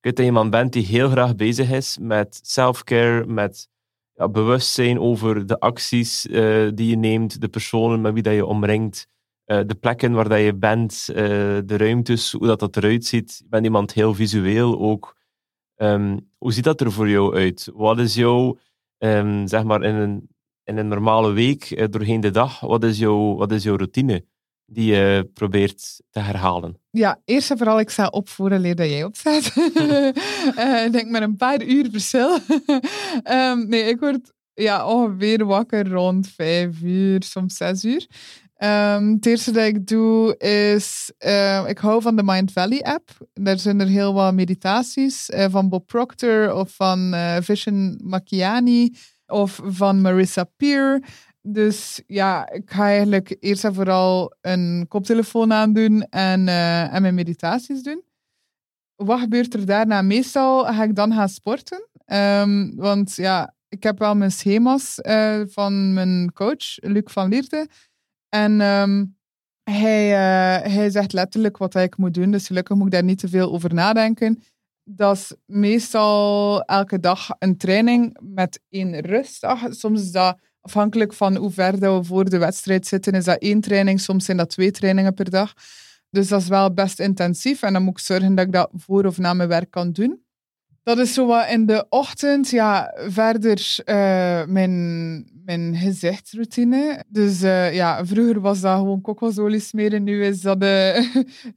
[0.00, 3.68] weet dat je iemand bent die heel graag bezig is met self-care, met
[4.14, 8.46] ja, bewustzijn over de acties uh, die je neemt, de personen met wie dat je
[8.46, 9.08] omringt,
[9.50, 11.16] uh, de plekken waar dat je bent, uh,
[11.64, 13.36] de ruimtes, hoe dat, dat eruit ziet.
[13.38, 15.16] Je bent iemand heel visueel ook.
[15.76, 17.70] Um, hoe ziet dat er voor jou uit?
[17.74, 18.58] Wat is jouw,
[18.98, 20.28] um, zeg maar, in een,
[20.64, 24.24] in een normale week doorheen de dag, wat is jouw, wat is jouw routine?
[24.70, 26.80] die je probeert te herhalen?
[26.90, 29.44] Ja, eerst en vooral, ik sta op voor de leer dat jij opstaat.
[30.86, 32.38] ik denk met een paar uur verschil.
[33.24, 38.06] um, nee, ik word ja, ongeveer wakker rond vijf uur, soms zes uur.
[38.64, 40.36] Um, het eerste dat ik doe
[40.74, 43.10] is, uh, ik hou van de Mind Valley app.
[43.32, 48.94] Daar zijn er heel wat meditaties uh, van Bob Proctor of van uh, Vishen Macchiani
[49.26, 51.02] of van Marissa Peer.
[51.42, 57.14] Dus ja, ik ga eigenlijk eerst en vooral een koptelefoon aandoen en, uh, en mijn
[57.14, 58.02] meditaties doen.
[58.96, 60.02] Wat gebeurt er daarna?
[60.02, 61.88] Meestal ga ik dan gaan sporten.
[62.06, 64.98] Um, want ja, ik heb wel mijn schema's
[65.46, 67.68] van mijn coach, Luc van Lierde.
[68.28, 69.16] En um,
[69.70, 72.30] hij, uh, hij zegt letterlijk wat ik moet doen.
[72.30, 74.42] Dus gelukkig moet ik daar niet te veel over nadenken.
[74.84, 79.60] Dat is meestal elke dag een training met één rustdag.
[79.70, 83.38] Soms is dat afhankelijk van hoe ver dat we voor de wedstrijd zitten, is dat
[83.38, 85.52] één training, soms zijn dat twee trainingen per dag.
[86.10, 89.04] Dus dat is wel best intensief en dan moet ik zorgen dat ik dat voor
[89.04, 90.22] of na mijn werk kan doen.
[90.88, 92.50] Dat is zo wat in de ochtend.
[92.50, 97.04] Ja, verder uh, mijn, mijn gezichtsroutine.
[97.08, 100.02] Dus uh, ja, vroeger was dat gewoon kokosolie smeren.
[100.02, 100.98] Nu is dat uh,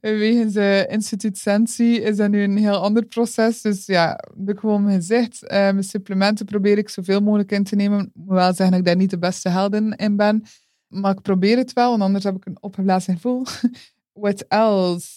[0.00, 3.60] wegens instituut Sensi is dat nu een heel ander proces.
[3.60, 5.44] Dus ja, doe ik gewoon mijn gezicht.
[5.48, 8.00] mijn supplementen probeer ik zoveel mogelijk in te nemen.
[8.00, 10.44] Ik moet wel zeggen dat ik daar niet de beste helden in ben.
[10.88, 13.46] Maar ik probeer het wel, want anders heb ik een opgeblazen gevoel.
[14.12, 15.08] What else?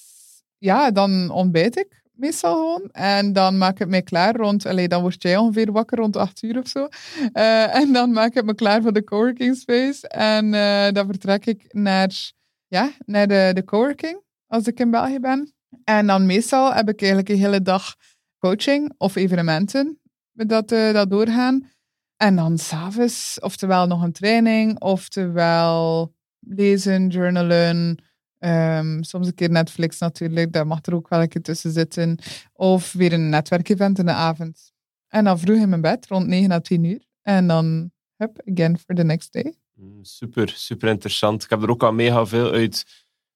[0.57, 2.89] Ja, dan ontbijt ik meestal gewoon.
[2.91, 6.43] En dan maak ik me klaar rond, allee, dan word jij ongeveer wakker rond acht
[6.43, 6.87] uur of zo.
[7.33, 10.07] Uh, en dan maak ik me klaar voor de coworking space.
[10.07, 12.31] En uh, dan vertrek ik naar,
[12.67, 15.53] ja, naar de, de coworking, als ik in België ben.
[15.83, 17.95] En dan meestal heb ik eigenlijk een hele dag
[18.37, 19.99] coaching of evenementen
[20.31, 21.69] dat, uh, dat doorgaan.
[22.17, 28.03] En dan s'avonds, oftewel nog een training, oftewel lezen, journalen,
[28.45, 32.19] Um, soms een keer Netflix natuurlijk, daar mag er ook wel een keer tussen zitten.
[32.53, 34.73] Of weer een netwerkevent in de avond.
[35.07, 37.05] En dan vroeg in mijn bed, rond 9 à 10 uur.
[37.21, 39.55] En dan, hup, again for the next day.
[39.73, 41.43] Mm, super, super interessant.
[41.43, 42.85] Ik heb er ook al mega veel uit,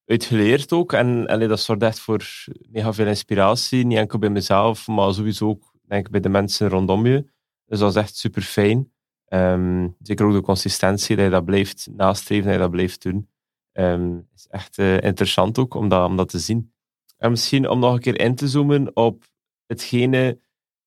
[0.05, 0.93] uit geleerd ook.
[0.93, 2.25] En dat zorgt echt voor
[2.69, 3.85] mega veel inspiratie.
[3.85, 7.25] Niet enkel bij mezelf, maar sowieso ook denk bij de mensen rondom je.
[7.65, 8.91] Dus dat is echt super fijn.
[9.27, 13.28] Um, zeker ook de consistentie, dat je dat blijft nastreven, dat je dat blijft doen.
[13.79, 16.73] Um, is echt uh, interessant ook om dat, om dat te zien.
[17.17, 19.25] En misschien om nog een keer in te zoomen op
[19.65, 20.39] hetgene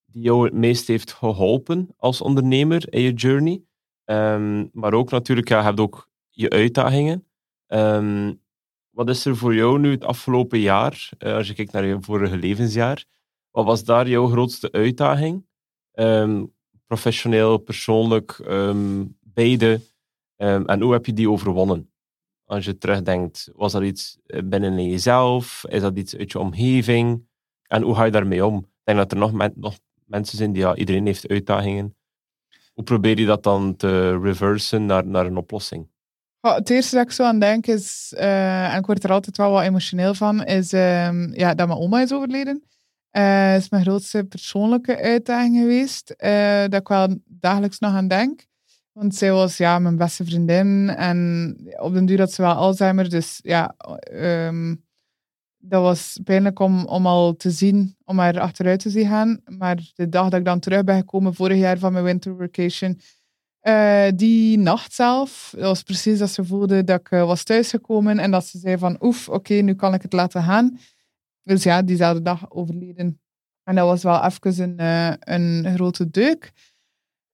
[0.05, 3.63] die jou het meest heeft geholpen als ondernemer in je journey.
[4.05, 7.27] Um, maar ook natuurlijk, ja, je hebt ook je uitdagingen.
[7.67, 8.41] Um,
[8.91, 11.97] wat is er voor jou nu het afgelopen jaar, uh, als je kijkt naar je
[12.01, 13.05] vorige levensjaar,
[13.51, 15.51] wat was daar jouw grootste uitdaging?
[16.87, 18.41] professioneel, persoonlijk,
[19.21, 19.81] beide.
[20.37, 21.92] en hoe heb je die overwonnen?
[22.53, 25.65] Als je terugdenkt, was dat iets eh, binnen jezelf?
[25.69, 27.27] Is dat iets uit je omgeving?
[27.67, 28.57] En hoe ga je daarmee om?
[28.59, 29.75] Ik denk dat er nog,
[30.07, 31.97] mensen zijn die, ja, iedereen heeft uitdagingen.
[32.73, 35.91] Hoe probeer je dat dan te reversen naar, naar een oplossing?
[36.41, 39.51] het eerste dat ik zo aan denk is, uh, en ik word er altijd wel
[39.51, 42.63] wat emotioneel van, is uh, ja, dat mijn oma is overleden.
[43.13, 48.47] Uh, is mijn grootste persoonlijke uitdaging geweest, uh, dat ik wel dagelijks nog aan denk.
[48.93, 53.11] Want zij was ja, mijn beste vriendin en op den duur had ze wel Alzheimer.
[53.11, 53.75] Dus ja,
[54.13, 54.85] um,
[55.59, 59.41] dat was pijnlijk om, om al te zien, om haar achteruit te zien gaan.
[59.45, 63.01] Maar de dag dat ik dan terug ben gekomen, vorig jaar van mijn winter vacation,
[63.63, 68.19] uh, die nacht zelf, dat was precies dat ze voelde dat ik uh, was thuisgekomen
[68.19, 70.79] en dat ze zei van oef, oké, nu kan ik het laten gaan.
[71.43, 73.21] Dus ja, diezelfde dag overleden.
[73.65, 76.53] En dat was wel even een, uh, een grote deuk.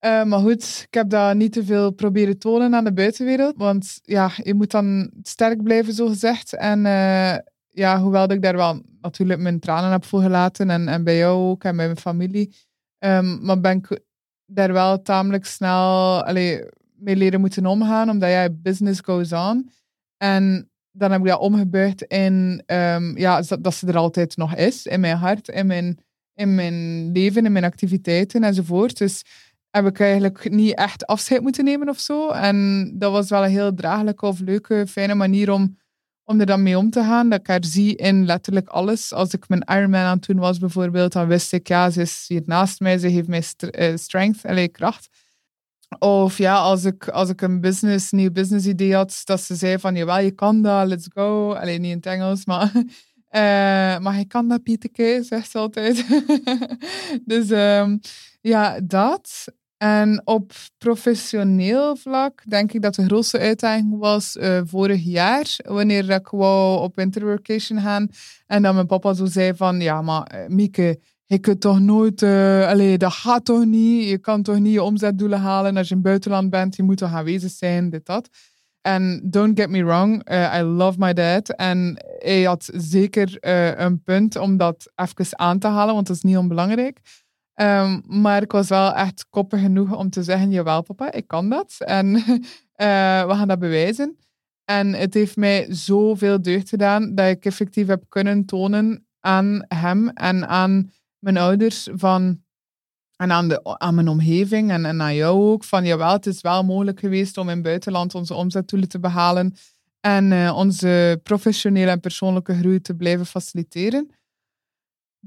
[0.04, 3.54] Uh, maar goed, ik heb dat niet te veel proberen tonen aan de buitenwereld.
[3.56, 6.52] Want ja, je moet dan sterk blijven, zo gezegd.
[6.54, 7.36] En uh,
[7.68, 10.70] ja, hoewel ik daar wel natuurlijk mijn tranen heb voor gelaten.
[10.70, 12.54] En, en bij jou ook en bij mijn familie.
[12.98, 14.00] Um, maar ben ik
[14.46, 18.10] daar wel tamelijk snel allee, mee leren moeten omgaan.
[18.10, 19.70] Omdat ja, business goes on.
[20.16, 24.54] En dan heb ik dat omgebuigd in um, ja, dat, dat ze er altijd nog
[24.54, 24.86] is.
[24.86, 25.98] In mijn hart, in mijn,
[26.34, 28.98] in mijn leven, in mijn activiteiten enzovoort.
[28.98, 29.24] Dus
[29.70, 32.30] heb ik eigenlijk niet echt afscheid moeten nemen of zo.
[32.30, 35.78] En dat was wel een heel draaglijke of leuke, fijne manier om,
[36.24, 37.28] om er dan mee om te gaan.
[37.28, 39.12] Dat ik haar zie in letterlijk alles.
[39.12, 42.42] Als ik mijn Ironman aan het was bijvoorbeeld, dan wist ik, ja, ze is hier
[42.46, 43.42] naast mij, ze heeft mij
[43.78, 45.08] uh, strength, allee, kracht.
[45.98, 49.78] Of ja, als ik, als ik een business, nieuw business idee had, dat ze zei
[49.78, 51.52] van, jawel, je kan dat, let's go.
[51.52, 52.72] Alleen niet in het Engels, maar...
[53.30, 56.06] Uh, maar je kan dat, Pieteke, zegt ze altijd.
[57.24, 58.00] dus um,
[58.40, 59.44] ja, dat.
[59.76, 66.10] En op professioneel vlak denk ik dat de grootste uitdaging was uh, vorig jaar, wanneer
[66.10, 68.08] ik wou op winterworkation gaan.
[68.46, 72.22] En dan mijn papa zo zei van, ja, maar uh, Mieke, je kunt toch nooit,
[72.22, 74.08] uh, dat gaat toch niet.
[74.08, 76.76] Je kan toch niet je omzetdoelen halen als je in het buitenland bent.
[76.76, 78.28] Je moet toch aanwezig zijn, dit, dat.
[78.80, 81.48] En don't get me wrong, I love my dad.
[81.48, 83.36] En hij had zeker
[83.80, 87.00] een punt om dat even aan te halen, want dat is niet onbelangrijk.
[87.60, 91.48] Um, maar ik was wel echt koppig genoeg om te zeggen, jawel papa, ik kan
[91.48, 91.76] dat.
[91.78, 92.22] En uh,
[93.28, 94.18] we gaan dat bewijzen.
[94.64, 100.08] En het heeft mij zoveel deugd gedaan dat ik effectief heb kunnen tonen aan hem
[100.08, 102.42] en aan mijn ouders van,
[103.16, 106.40] en aan, de, aan mijn omgeving en, en aan jou ook, van jawel, het is
[106.40, 109.54] wel mogelijk geweest om in het buitenland onze omzetdoelen te behalen
[110.00, 114.10] en uh, onze professionele en persoonlijke groei te blijven faciliteren.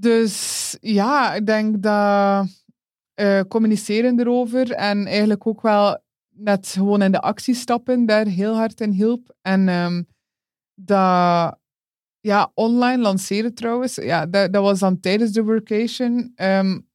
[0.02, 2.48] Dus ja, ik denk dat
[3.16, 8.56] uh, communiceren erover en eigenlijk ook wel net gewoon in de actie stappen daar heel
[8.56, 9.36] hard in hielp.
[9.42, 10.08] En um,
[10.74, 11.60] dat
[12.20, 16.34] ja, online lanceren trouwens, ja, dat, dat was dan tijdens de workation.
[16.36, 16.90] Um,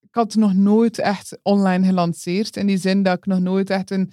[0.00, 2.56] ik had nog nooit echt online gelanceerd.
[2.56, 4.12] In die zin dat ik nog nooit echt een,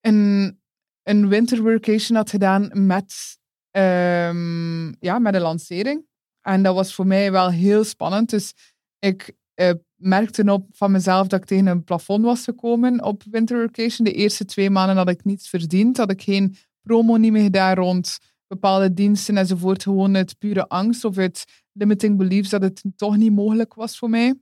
[0.00, 0.60] een,
[1.02, 3.38] een winterworkation had gedaan met,
[3.70, 6.06] um, ja, met een lancering.
[6.48, 8.30] En dat was voor mij wel heel spannend.
[8.30, 8.54] Dus
[8.98, 14.04] ik uh, merkte op van mezelf dat ik tegen een plafond was gekomen op winterworkation.
[14.06, 15.96] De eerste twee maanden had ik niets verdiend.
[15.96, 19.82] Had ik geen promo niet meer gedaan rond bepaalde diensten enzovoort.
[19.82, 24.10] Gewoon uit pure angst of uit limiting beliefs dat het toch niet mogelijk was voor
[24.10, 24.34] mij.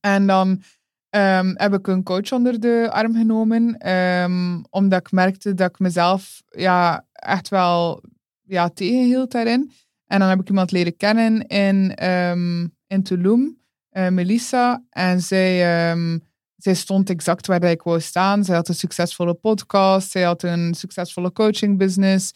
[0.00, 0.48] En dan
[1.10, 5.78] um, heb ik een coach onder de arm genomen, um, omdat ik merkte dat ik
[5.78, 8.02] mezelf ja, echt wel
[8.42, 9.72] ja, tegenhield daarin.
[10.10, 13.58] En dan heb ik iemand leren kennen in, um, in Tulum,
[13.92, 14.84] uh, Melissa.
[14.90, 15.56] En zij,
[16.56, 18.44] zij stond exact waar ik wou staan.
[18.44, 22.32] Zij had een succesvolle podcast, zij had een succesvolle coaching business,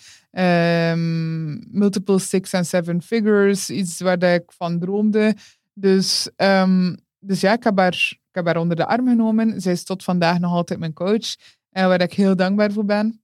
[1.71, 5.37] multiple six en seven figures, iets waar ik van droomde.
[5.73, 6.29] Dus
[7.27, 9.61] dus ja, ik heb, haar, heb haar onder de arm genomen.
[9.61, 11.37] Zij is tot vandaag nog altijd mijn coach.
[11.71, 13.24] En waar ik heel dankbaar voor ben.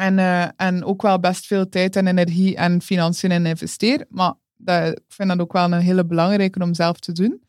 [0.00, 4.06] En, uh, en ook wel best veel tijd en energie en financiën in investeer.
[4.08, 4.34] Maar
[4.64, 7.42] ik vind dat ook wel een hele belangrijke om zelf te doen.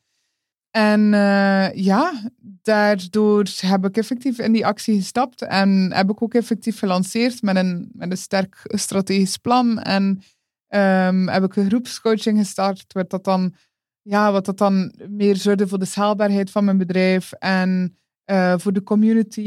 [0.72, 5.42] En uh, ja, daardoor heb ik effectief in die actie gestapt.
[5.42, 9.80] En heb ik ook effectief gelanceerd met een, met een sterk strategisch plan.
[9.80, 10.04] En
[10.68, 13.56] um, heb ik een groepscoaching gestart, waar dat dan
[14.02, 18.74] ja, wat dat dan meer zorgde voor de schaalbaarheid van mijn bedrijf en uh, voor
[18.74, 19.40] de community,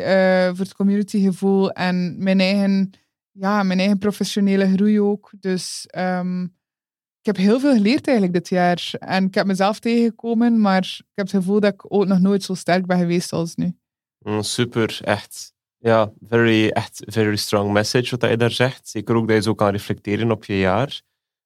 [0.00, 2.90] uh, voor het communitygevoel en mijn eigen,
[3.30, 5.32] ja, mijn eigen professionele groei ook.
[5.40, 6.42] Dus um,
[7.20, 8.90] ik heb heel veel geleerd eigenlijk dit jaar.
[8.98, 12.42] En ik heb mezelf tegengekomen, maar ik heb het gevoel dat ik ook nog nooit
[12.42, 13.76] zo sterk ben geweest als nu.
[14.18, 15.54] Mm, super, echt.
[15.78, 18.88] Ja, very, echt very strong message wat je daar zegt.
[18.88, 21.00] Zeker ook dat je zo kan reflecteren op je jaar.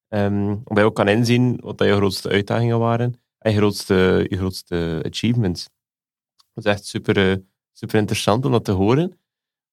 [0.08, 5.04] Um, je ook kan inzien wat je grootste uitdagingen waren en je grootste, je grootste
[5.06, 5.68] achievements.
[6.54, 7.36] Dat is echt super, eh,
[7.72, 9.18] super interessant om dat te horen.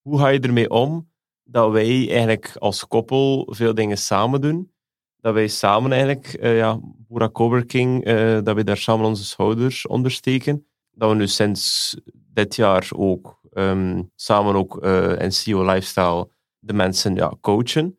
[0.01, 1.11] Hoe ga je ermee om
[1.43, 4.71] dat wij eigenlijk als koppel veel dingen samen doen?
[5.17, 9.87] Dat wij samen eigenlijk, uh, ja, Bora Coworking, uh, dat we daar samen onze schouders
[9.87, 10.67] ondersteken.
[10.91, 16.73] Dat we nu sinds dit jaar ook um, samen ook uh, in CEO Lifestyle de
[16.73, 17.97] mensen ja, coachen.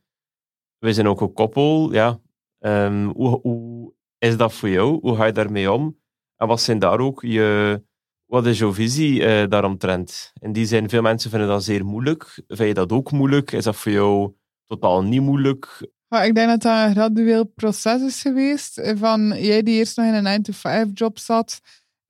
[0.79, 2.21] We zijn ook een koppel, ja,
[2.61, 5.01] Um, hoe, hoe, is dat voor jou?
[5.01, 5.99] Hoe ga je daarmee om?
[6.37, 7.83] En wat zijn daar ook je,
[8.29, 10.33] wat is jouw visie uh, daaromtrent?
[10.41, 12.43] In die zin, veel mensen vinden dat zeer moeilijk.
[12.47, 13.53] Vind je dat ook moeilijk?
[13.53, 14.33] Is dat voor jou
[14.67, 15.89] totaal niet moeilijk?
[16.09, 18.79] Ja, ik denk dat dat een gradueel proces is geweest.
[18.79, 21.61] Eh, van jij die eerst nog in een 9-to-5 job zat,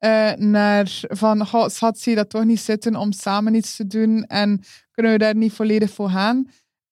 [0.05, 3.87] uh, naar van, goh, schat, zie je dat toch niet zitten om samen iets te
[3.87, 6.49] doen en kunnen we daar niet volledig voor gaan?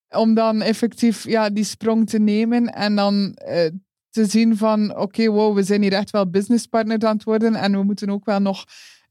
[0.09, 3.37] om dan effectief ja, die sprong te nemen en dan
[4.11, 7.73] te zien van oké, wow, we zijn hier echt wel businesspartners aan het worden en
[7.73, 8.65] we moeten ook wel nog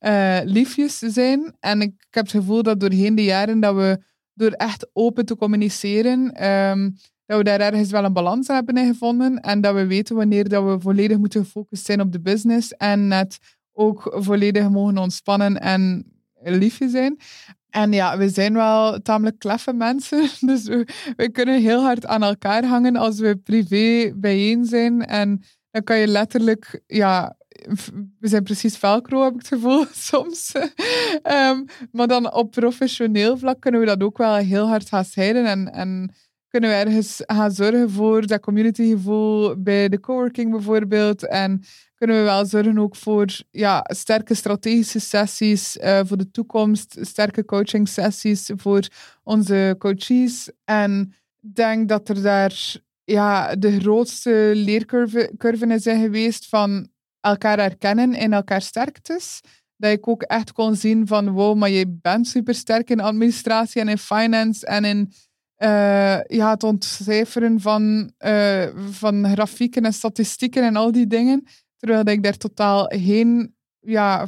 [0.08, 1.56] uh, liefjes zijn.
[1.60, 4.00] En ik, heb het gevoel dat doorheen de jaren dat we
[4.34, 9.40] door echt open te communiceren, um, dat we daar ergens wel een balans hebben gevonden
[9.40, 13.08] en dat we weten wanneer dat we volledig moeten gefocust zijn op de business en
[13.08, 13.38] net
[13.74, 16.06] ook volledig mogen ontspannen en
[16.42, 17.18] liefje zijn.
[17.70, 20.30] En ja, we zijn wel tamelijk kleffe mensen.
[20.50, 25.06] Dus we, we, kunnen heel hard aan elkaar hangen als we privé bijeen zijn.
[25.06, 25.42] En
[25.72, 27.36] dan kan je letterlijk, ja,
[28.20, 30.52] we zijn precies velcro, heb ik het gevoel, soms.
[31.24, 35.46] um, maar dan op professioneel vlak kunnen we dat ook wel heel hard gaan scheiden.
[35.46, 36.14] En, en
[36.48, 41.28] kunnen we ergens gaan zorgen voor dat communitygevoel bij de coworking bijvoorbeeld.
[41.28, 41.64] En
[41.96, 47.46] kunnen we wel zorgen ook voor ja, sterke strategische sessies uh, voor de toekomst, sterke
[47.46, 48.88] coaching sessies voor
[49.24, 50.52] onze coaches.
[50.66, 56.90] En denk dat er daar ja, de grootste leercurve is zijn geweest van
[57.26, 59.42] elkaar herkennen in elkaar sterktes.
[59.78, 63.88] Dat ik ook echt kon zien van wow, maar je bent supersterk in administratie en
[63.88, 65.12] in finance en in
[65.58, 71.44] uh, ja, het ontcijferen van, uh, van grafieken en statistieken en al die dingen.
[71.78, 74.26] Terwijl ik daar totaal geen, ja,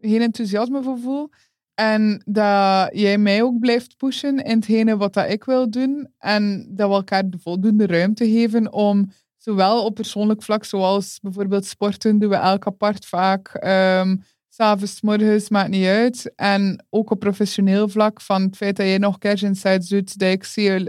[0.00, 1.30] geen enthousiasme voor voel.
[1.74, 6.08] En dat jij mij ook blijft pushen in hetgene wat dat ik wil doen.
[6.18, 9.10] En dat we elkaar de voldoende ruimte geven om
[9.42, 13.64] zowel op persoonlijk vlak, zoals bijvoorbeeld sporten, doen we elk apart vaak.
[13.64, 16.32] Um, S'avonds, morgens, maakt niet uit.
[16.36, 20.28] En ook op professioneel vlak, van het feit dat jij nog Cash Insights doet, dat,
[20.28, 20.44] ik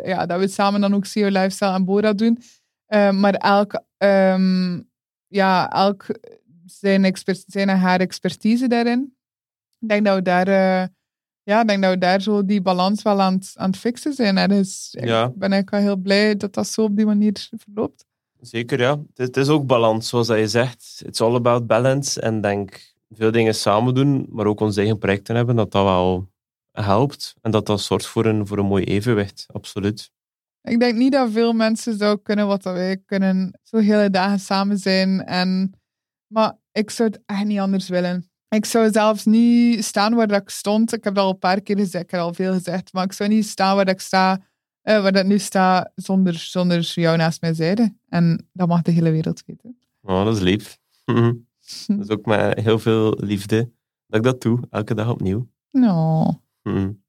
[0.05, 2.39] ja, dat we samen dan ook CEO Lifestyle en Bora doen.
[2.87, 4.89] Um, maar elk um,
[5.27, 6.05] ja, elk
[6.65, 9.15] zijn, expert, zijn en haar expertise daarin.
[9.79, 10.87] Ik denk dat we daar, uh,
[11.43, 14.37] ja, denk dat we daar zo die balans wel aan, het, aan het fixen zijn.
[14.37, 15.25] En dus ja.
[15.25, 18.05] ik ben eigenlijk wel heel blij dat dat zo op die manier verloopt.
[18.41, 18.99] Zeker, ja.
[19.13, 21.01] Het, is ook balans, zoals je zegt.
[21.05, 22.21] It's all about balance.
[22.21, 26.29] En denk, veel dingen samen doen, maar ook onze eigen projecten hebben, dat dat wel
[26.71, 27.35] helpt.
[27.41, 30.11] En dat dat zorgt voor een, voor een mooi evenwicht, absoluut.
[30.61, 33.59] Ik denk niet dat veel mensen zo kunnen wat wij kunnen.
[33.63, 35.25] Zo hele dagen samen zijn.
[35.25, 35.73] En,
[36.27, 38.29] maar ik zou het echt niet anders willen.
[38.49, 40.93] Ik zou zelfs niet staan waar dat ik stond.
[40.93, 42.93] Ik heb dat al een paar keer gezegd, ik heb al veel gezegd.
[42.93, 44.39] Maar ik zou niet staan waar dat ik sta,
[44.83, 47.95] uh, waar dat nu sta, zonder, zonder jou naast mij zijde.
[48.09, 49.77] En dat mag de hele wereld weten.
[50.01, 50.79] Oh, dat is lief.
[51.87, 53.71] dat is ook met heel veel liefde
[54.07, 55.47] dat ik dat doe, elke dag opnieuw.
[55.71, 56.25] No,
[56.63, 57.01] mm.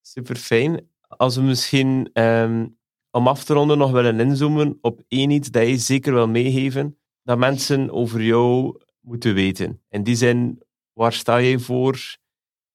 [0.00, 0.86] Super fijn.
[1.00, 2.66] Als we misschien ehm,
[3.10, 6.98] om af te ronden nog willen inzoomen op één iets dat je zeker wil meegeven,
[7.22, 9.82] dat mensen over jou moeten weten.
[9.88, 10.62] In die zin,
[10.92, 12.16] waar sta je voor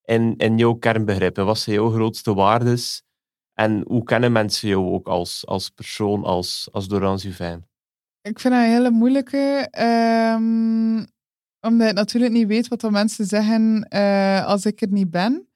[0.03, 1.45] in, in jouw kernbegrippen?
[1.45, 3.03] Wat zijn jouw grootste waardes?
[3.53, 7.67] En hoe kennen mensen jou ook als, als persoon, als, als Doran Zuvijn?
[8.21, 9.67] Ik vind dat een hele moeilijke.
[10.37, 11.05] Um,
[11.61, 15.47] omdat ik natuurlijk niet weet wat de mensen zeggen uh, als ik er niet ben.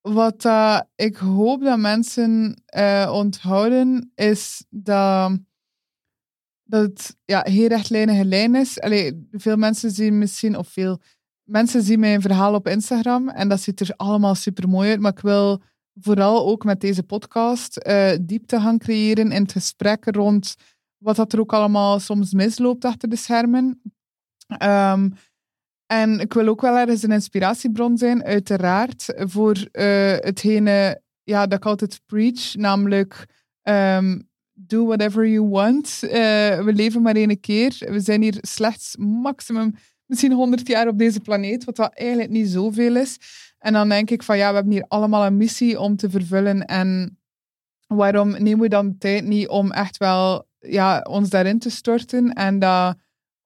[0.00, 0.48] Wat
[0.94, 5.38] ik hoop dat mensen uh, onthouden, is dat,
[6.64, 8.78] dat het ja, geen rechtlijnige lijn is.
[9.30, 11.00] Veel mensen zien misschien, of veel
[11.42, 15.00] mensen zien mijn verhaal op Instagram en dat ziet er allemaal super mooi uit.
[15.00, 15.62] Maar ik wil
[16.00, 20.54] vooral ook met deze podcast uh, diepte gaan creëren in het gesprek rond
[20.98, 23.82] wat dat er ook allemaal soms misloopt achter de schermen.
[24.62, 25.14] Um,
[25.86, 29.64] en ik wil ook wel ergens een inspiratiebron zijn, uiteraard, voor uh,
[30.18, 33.26] hetgene ja, dat ik altijd preach, namelijk
[33.62, 35.98] um, do whatever you want.
[36.02, 36.10] Uh,
[36.64, 37.76] we leven maar één keer.
[37.78, 39.74] We zijn hier slechts maximum
[40.06, 43.18] misschien 100 jaar op deze planeet, wat dat eigenlijk niet zoveel is.
[43.64, 46.64] En dan denk ik van ja, we hebben hier allemaal een missie om te vervullen.
[46.64, 47.18] En
[47.86, 52.32] waarom nemen we dan de tijd niet om echt wel ja, ons daarin te storten
[52.32, 52.58] en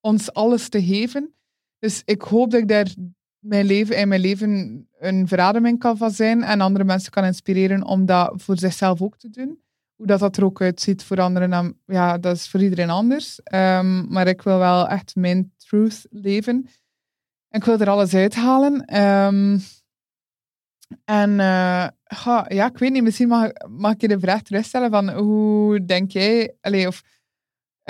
[0.00, 1.34] ons alles te geven?
[1.78, 2.94] Dus ik hoop dat ik daar
[3.38, 7.84] mijn leven, in mijn leven een verademing kan van zijn en andere mensen kan inspireren
[7.84, 9.60] om dat voor zichzelf ook te doen.
[9.96, 13.40] Hoe dat, dat er ook uitziet voor anderen, ja, dat is voor iedereen anders.
[13.54, 16.68] Um, maar ik wil wel echt mijn truth leven.
[17.48, 19.02] En ik wil er alles uithalen.
[19.02, 19.60] Um,
[21.04, 21.88] en uh,
[22.48, 26.10] ja, ik weet niet, misschien mag, mag ik je de vraag terugstellen van hoe denk
[26.10, 27.02] jij, allez, of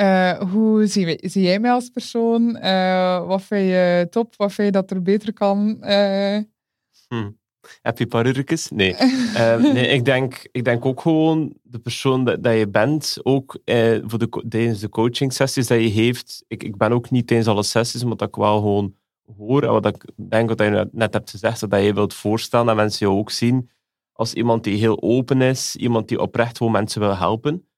[0.01, 2.57] uh, hoe zie, zie, jij mij als persoon?
[2.63, 4.35] Uh, wat vind je top?
[4.37, 5.79] Wat vind je dat er beter kan?
[7.09, 7.31] Hm.
[7.83, 8.69] Heb je parurkes?
[8.71, 8.95] Nee.
[9.75, 13.17] nee ik, denk, ik denk ook gewoon de persoon dat, dat je bent.
[13.23, 13.59] Ook
[14.03, 16.45] voor de, tijdens de coaching sessies dat je heeft.
[16.49, 18.95] Ik, ik ben ook niet tijdens alle sessies, maar dat ik wel gewoon
[19.37, 19.63] hoor.
[19.63, 23.07] En wat ik denk wat je net hebt gezegd, dat je wilt voorstellen dat mensen
[23.07, 23.71] jou ook zien
[24.13, 25.77] als iemand die heel open is.
[25.77, 27.69] Iemand die oprecht gewoon mensen wil helpen.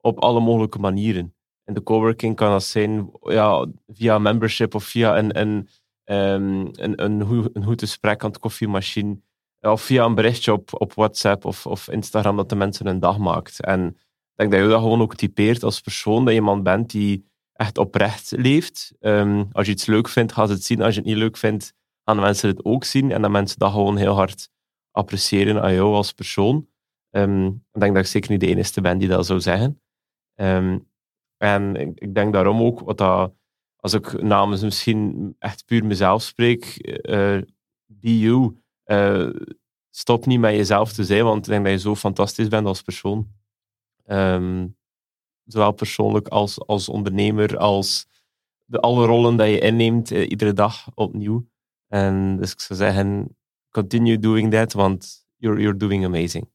[0.00, 1.34] Op alle mogelijke manieren
[1.70, 5.68] in de coworking kan dat zijn ja, via membership of via een, een,
[6.04, 7.20] um, een, een,
[7.52, 9.20] een goed gesprek aan de koffiemachine.
[9.60, 13.18] Of via een berichtje op, op WhatsApp of, of Instagram dat de mensen een dag
[13.18, 13.60] maakt.
[13.60, 13.96] En ik
[14.34, 16.24] denk dat je dat gewoon ook typeert als persoon.
[16.24, 17.29] Dat je iemand bent die
[17.60, 18.92] echt oprecht leeft.
[19.00, 20.82] Um, als je iets leuk vindt, gaan ze het zien.
[20.82, 23.10] Als je het niet leuk vindt, gaan de mensen het ook zien.
[23.10, 24.50] En dat mensen dat gewoon heel hard
[24.90, 26.68] appreciëren aan jou als persoon.
[27.10, 29.82] Um, ik denk dat ik zeker niet de enige ben die dat zou zeggen.
[30.34, 30.88] Um,
[31.36, 33.32] en ik, denk daarom ook, wat dat,
[33.76, 36.76] als ik namens misschien echt puur mezelf spreek,
[37.86, 38.56] be you.
[38.84, 39.30] Uh,
[39.90, 42.82] stop niet met jezelf te zijn, want ik denk dat je zo fantastisch bent als
[42.82, 43.28] persoon.
[45.44, 48.06] Zowel persoonlijk als, als ondernemer, als
[48.64, 51.48] de, alle rollen die je inneemt, uh, iedere dag opnieuw.
[51.88, 53.36] En dus ik zou zeggen,
[53.70, 56.48] continue doing that, want you're, you're doing amazing.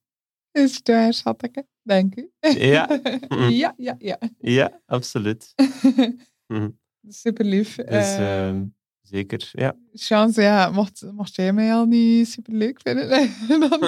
[0.51, 1.67] Is daar, schatteke.
[1.83, 2.31] Dank u.
[2.39, 3.01] Ja.
[3.49, 4.19] ja, ja, ja.
[4.37, 5.53] Ja, absoluut.
[6.47, 6.69] Mhm.
[7.07, 7.75] super lief.
[7.75, 8.61] Dus, uh,
[9.09, 9.75] zeker, ja.
[9.93, 13.09] Chance, ja, mocht, mocht jij mij al niet super leuk vinden,
[13.69, 13.79] dan...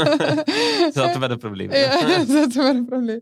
[0.94, 1.72] zaten we met een probleem.
[1.72, 3.20] Ja, zaten we met een probleem.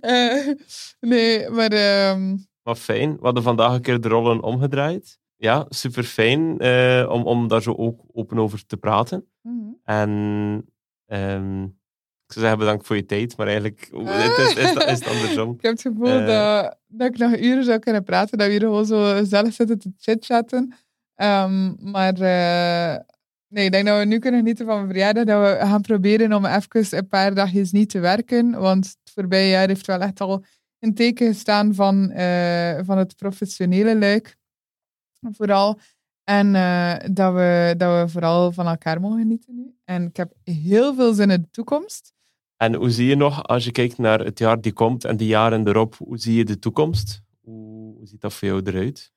[0.00, 0.54] Uh,
[1.00, 1.72] nee, maar...
[2.10, 2.46] Um...
[2.62, 3.12] Wat fijn.
[3.12, 5.20] We hadden vandaag een keer de rollen omgedraaid.
[5.36, 9.26] Ja, super fijn uh, om, om daar zo ook open over te praten.
[9.40, 9.78] Mm -hmm.
[9.84, 10.10] En
[11.06, 11.64] um,
[12.26, 15.52] ik zou zeggen bedankt voor je tijd, maar eigenlijk het is, is, is, het andersom.
[15.52, 18.52] ik heb het gevoel uh, dat, dat ik nog uren zou kunnen praten, dat we
[18.52, 20.74] hier gewoon zo zelf zitten te chitchatten.
[21.16, 23.04] Um, maar uh,
[23.48, 26.32] nee, ik denk dat we nu kunnen genieten van mijn verjaardag, dat we gaan proberen
[26.32, 30.20] om even een paar dagjes niet te werken, want het voorbije jaar heeft wel echt
[30.20, 30.44] al
[30.78, 34.36] een teken gestaan van, uh, van het professionele luik.
[35.30, 35.78] Vooral.
[36.24, 39.74] En uh, dat, we, dat we vooral van elkaar mogen genieten nu.
[39.84, 42.12] En ik heb heel veel zin in de toekomst.
[42.56, 45.28] En hoe zie je nog, als je kijkt naar het jaar die komt en die
[45.28, 47.22] jaren erop, hoe zie je de toekomst?
[47.40, 49.12] Hoe ziet dat voor jou eruit?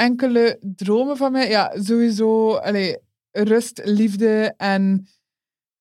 [0.00, 1.48] Enkele dromen van mij.
[1.48, 2.96] Ja, sowieso allee,
[3.30, 5.06] rust, liefde en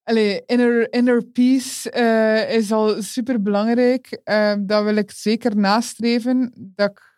[0.04, 4.22] allee, inner, inner peace eh, is al super belangrijk.
[4.26, 6.54] Uh, dat wil ik zeker nastreven.
[6.76, 7.10] Dat ik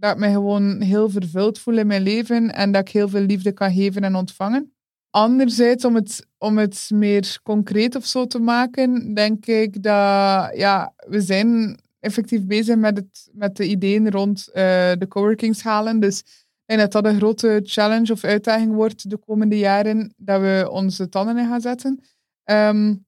[0.00, 3.52] dat mij gewoon heel vervuld voel in mijn leven en dat ik heel veel liefde
[3.52, 4.72] kan geven en ontvangen.
[5.10, 10.92] Anderzijds, om het, om het meer concreet of zo te maken, denk ik dat ja,
[11.06, 14.54] we zijn effectief bezig met, het, met de ideeën rond uh,
[14.98, 16.00] de coworkingshalen.
[16.00, 20.40] Dus ik denk dat dat een grote challenge of uitdaging wordt de komende jaren, dat
[20.40, 22.00] we onze tanden in gaan zetten.
[22.44, 23.06] Um,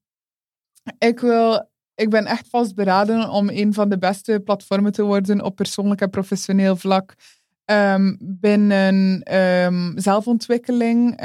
[0.99, 5.57] ik, wil, ik ben echt vastberaden om een van de beste platformen te worden op
[5.57, 7.15] persoonlijk en professioneel vlak.
[7.65, 11.17] Um, binnen um, zelfontwikkeling,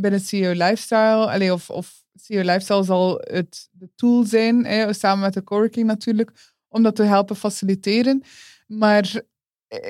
[0.00, 1.30] binnen CEO Lifestyle.
[1.30, 6.49] Allee, of, of CEO Lifestyle zal het de tool zijn, samen met de coworking natuurlijk,
[6.70, 8.22] om dat te helpen faciliteren.
[8.66, 9.22] Maar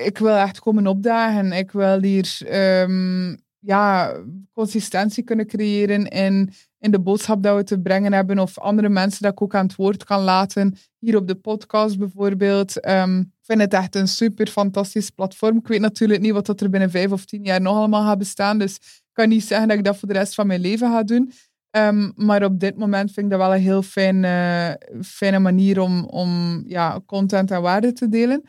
[0.05, 1.53] ik wil echt komen opdagen.
[1.53, 2.39] Ik wil hier
[3.61, 4.16] ja,
[4.53, 8.39] consistentie kunnen creëren in, in de boodschap dat we te brengen hebben.
[8.39, 10.76] Of andere mensen dat ik ook aan het woord kan laten.
[10.99, 12.89] Hier op de podcast bijvoorbeeld.
[12.89, 15.57] Um, ik vind het echt een super fantastisch platform.
[15.57, 18.18] Ik weet natuurlijk niet wat dat er binnen vijf of tien jaar nog allemaal gaat
[18.18, 18.59] bestaan.
[18.59, 21.03] Dus ik kan niet zeggen dat ik dat voor de rest van mijn leven ga
[21.03, 21.33] doen.
[21.77, 26.05] Um, maar op dit moment vind ik dat wel een heel fijne, fijne manier om,
[26.05, 28.43] om ja, content en waarde te delen.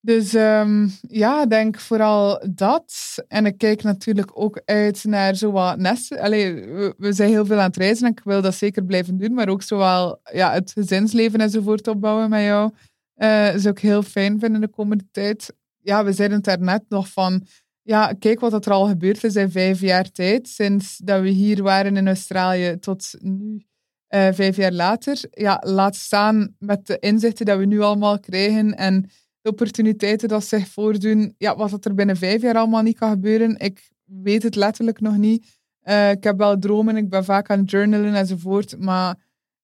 [0.00, 3.14] Dus um, ja, ik denk vooral dat.
[3.28, 6.20] En ik kijk natuurlijk ook uit naar zowat nesten.
[6.20, 9.18] Allee, we, we, zijn heel veel aan het reizen en ik wil dat zeker blijven
[9.18, 9.34] doen.
[9.34, 12.72] Maar ook zowel ja, het gezinsleven enzovoort opbouwen met jou.
[13.16, 15.54] Uh, is ook heel fijn vinden de komende tijd.
[15.82, 17.46] Ja, we zeiden het daarnet nog van...
[17.88, 20.48] Ja, kijk wat er al gebeurd is in vijf jaar tijd.
[20.48, 23.66] Sinds dat we hier waren in Australië tot nu,
[24.14, 25.20] uh, vijf jaar later.
[25.30, 29.10] Ja, laat staan met de inzichten dat we nu allemaal krijgen en
[29.40, 31.34] de opportuniteiten dat zich voordoen.
[31.38, 35.16] Ja, wat er binnen vijf jaar allemaal niet kan gebeuren, ik weet het letterlijk nog
[35.16, 35.60] niet.
[35.84, 39.16] Uh, ik heb wel dromen, ik ben vaak aan journalen enzovoort, maar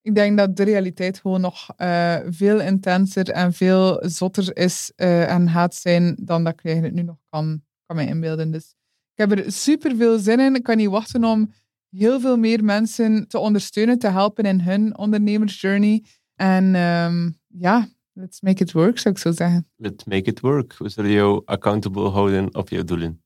[0.02, 5.48] ik denk dat de realiteit gewoon nog uh, veel intenser en veel zotter is en
[5.48, 7.62] gaat zijn dan dat ik nu nog kan,
[7.94, 8.50] kan mij inbeelden.
[8.50, 8.74] Dus
[9.14, 10.54] ik heb er super veel zin in.
[10.54, 11.52] Ik kan niet wachten om
[11.90, 16.04] heel veel meer mensen te ondersteunen, te helpen in hun ondernemersjourney.
[16.34, 19.68] En um, ja, Let's make it work, zou ik zo zeggen.
[19.76, 20.76] Let's make it work.
[20.78, 23.22] We zullen jou accountable houden op je doelen.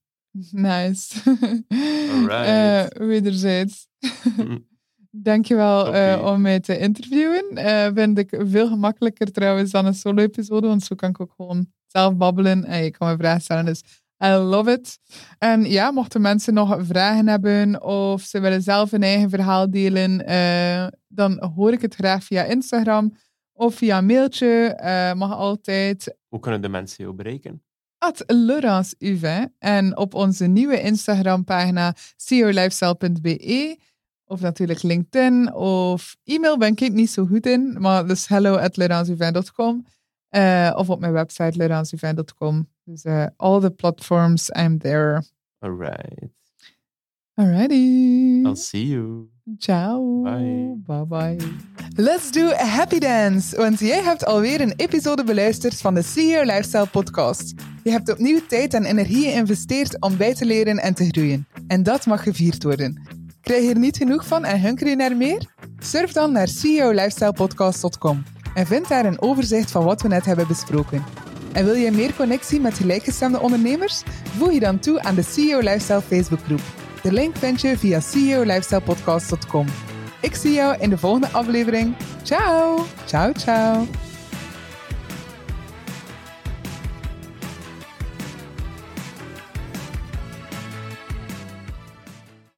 [0.51, 1.21] Nice.
[2.13, 2.99] Alright.
[2.99, 3.89] Uh, wederzijds.
[4.37, 4.67] Mm.
[5.11, 7.45] Dankjewel uh, om mij te interviewen.
[7.53, 11.67] Uh, vind ik veel gemakkelijker trouwens dan een solo-episode, want zo kan ik ook gewoon
[11.87, 13.65] zelf babbelen en je kan me vragen stellen.
[13.65, 13.83] Dus
[14.25, 14.99] I love it.
[15.39, 20.31] En ja, mochten mensen nog vragen hebben of ze willen zelf een eigen verhaal delen,
[20.31, 23.17] uh, dan hoor ik het graag via Instagram
[23.53, 26.17] of via een mailtje, uh, mag altijd.
[26.29, 27.63] Hoe kunnen de mensen jou bereiken?
[27.99, 29.55] At Laurence Uvin.
[29.59, 33.79] En op onze nieuwe Instagram-pagina ceolifestyle.be.
[34.25, 37.77] Of natuurlijk LinkedIn of e-mail ben ik niet zo goed in.
[37.79, 38.79] Maar dus hello at.
[40.31, 42.69] Uh, of op mijn website laurensuvin.com.
[42.89, 45.23] Dus uh, all the platforms, I'm there.
[45.63, 46.31] Alright.
[47.35, 48.43] Alrighty.
[48.47, 49.29] I'll see you.
[49.59, 50.23] Ciao.
[50.23, 50.75] Bye.
[50.87, 51.37] Bye bye.
[51.97, 53.57] Let's do a happy dance.
[53.57, 57.55] Want jij hebt alweer een episode beluisterd van de CEO Lifestyle podcast.
[57.85, 61.47] Je hebt opnieuw tijd en energie geïnvesteerd om bij te leren en te groeien.
[61.67, 63.03] En dat mag gevierd worden.
[63.41, 65.47] Krijg je er niet genoeg van en hunker je naar meer?
[65.79, 68.23] Surf dan naar ceolifestylepodcast.com
[68.55, 71.03] en vind daar een overzicht van wat we net hebben besproken.
[71.59, 74.03] En wil je meer connectie met gelijkgestemde ondernemers?
[74.37, 76.61] Voeg je dan toe aan de CEO Lifestyle Facebookgroep.
[77.03, 79.67] De link vind je via ceolifestylepodcast.com.
[80.21, 81.95] Ik zie jou in de volgende aflevering.
[82.23, 82.85] Ciao!
[83.07, 83.87] Ciao, ciao!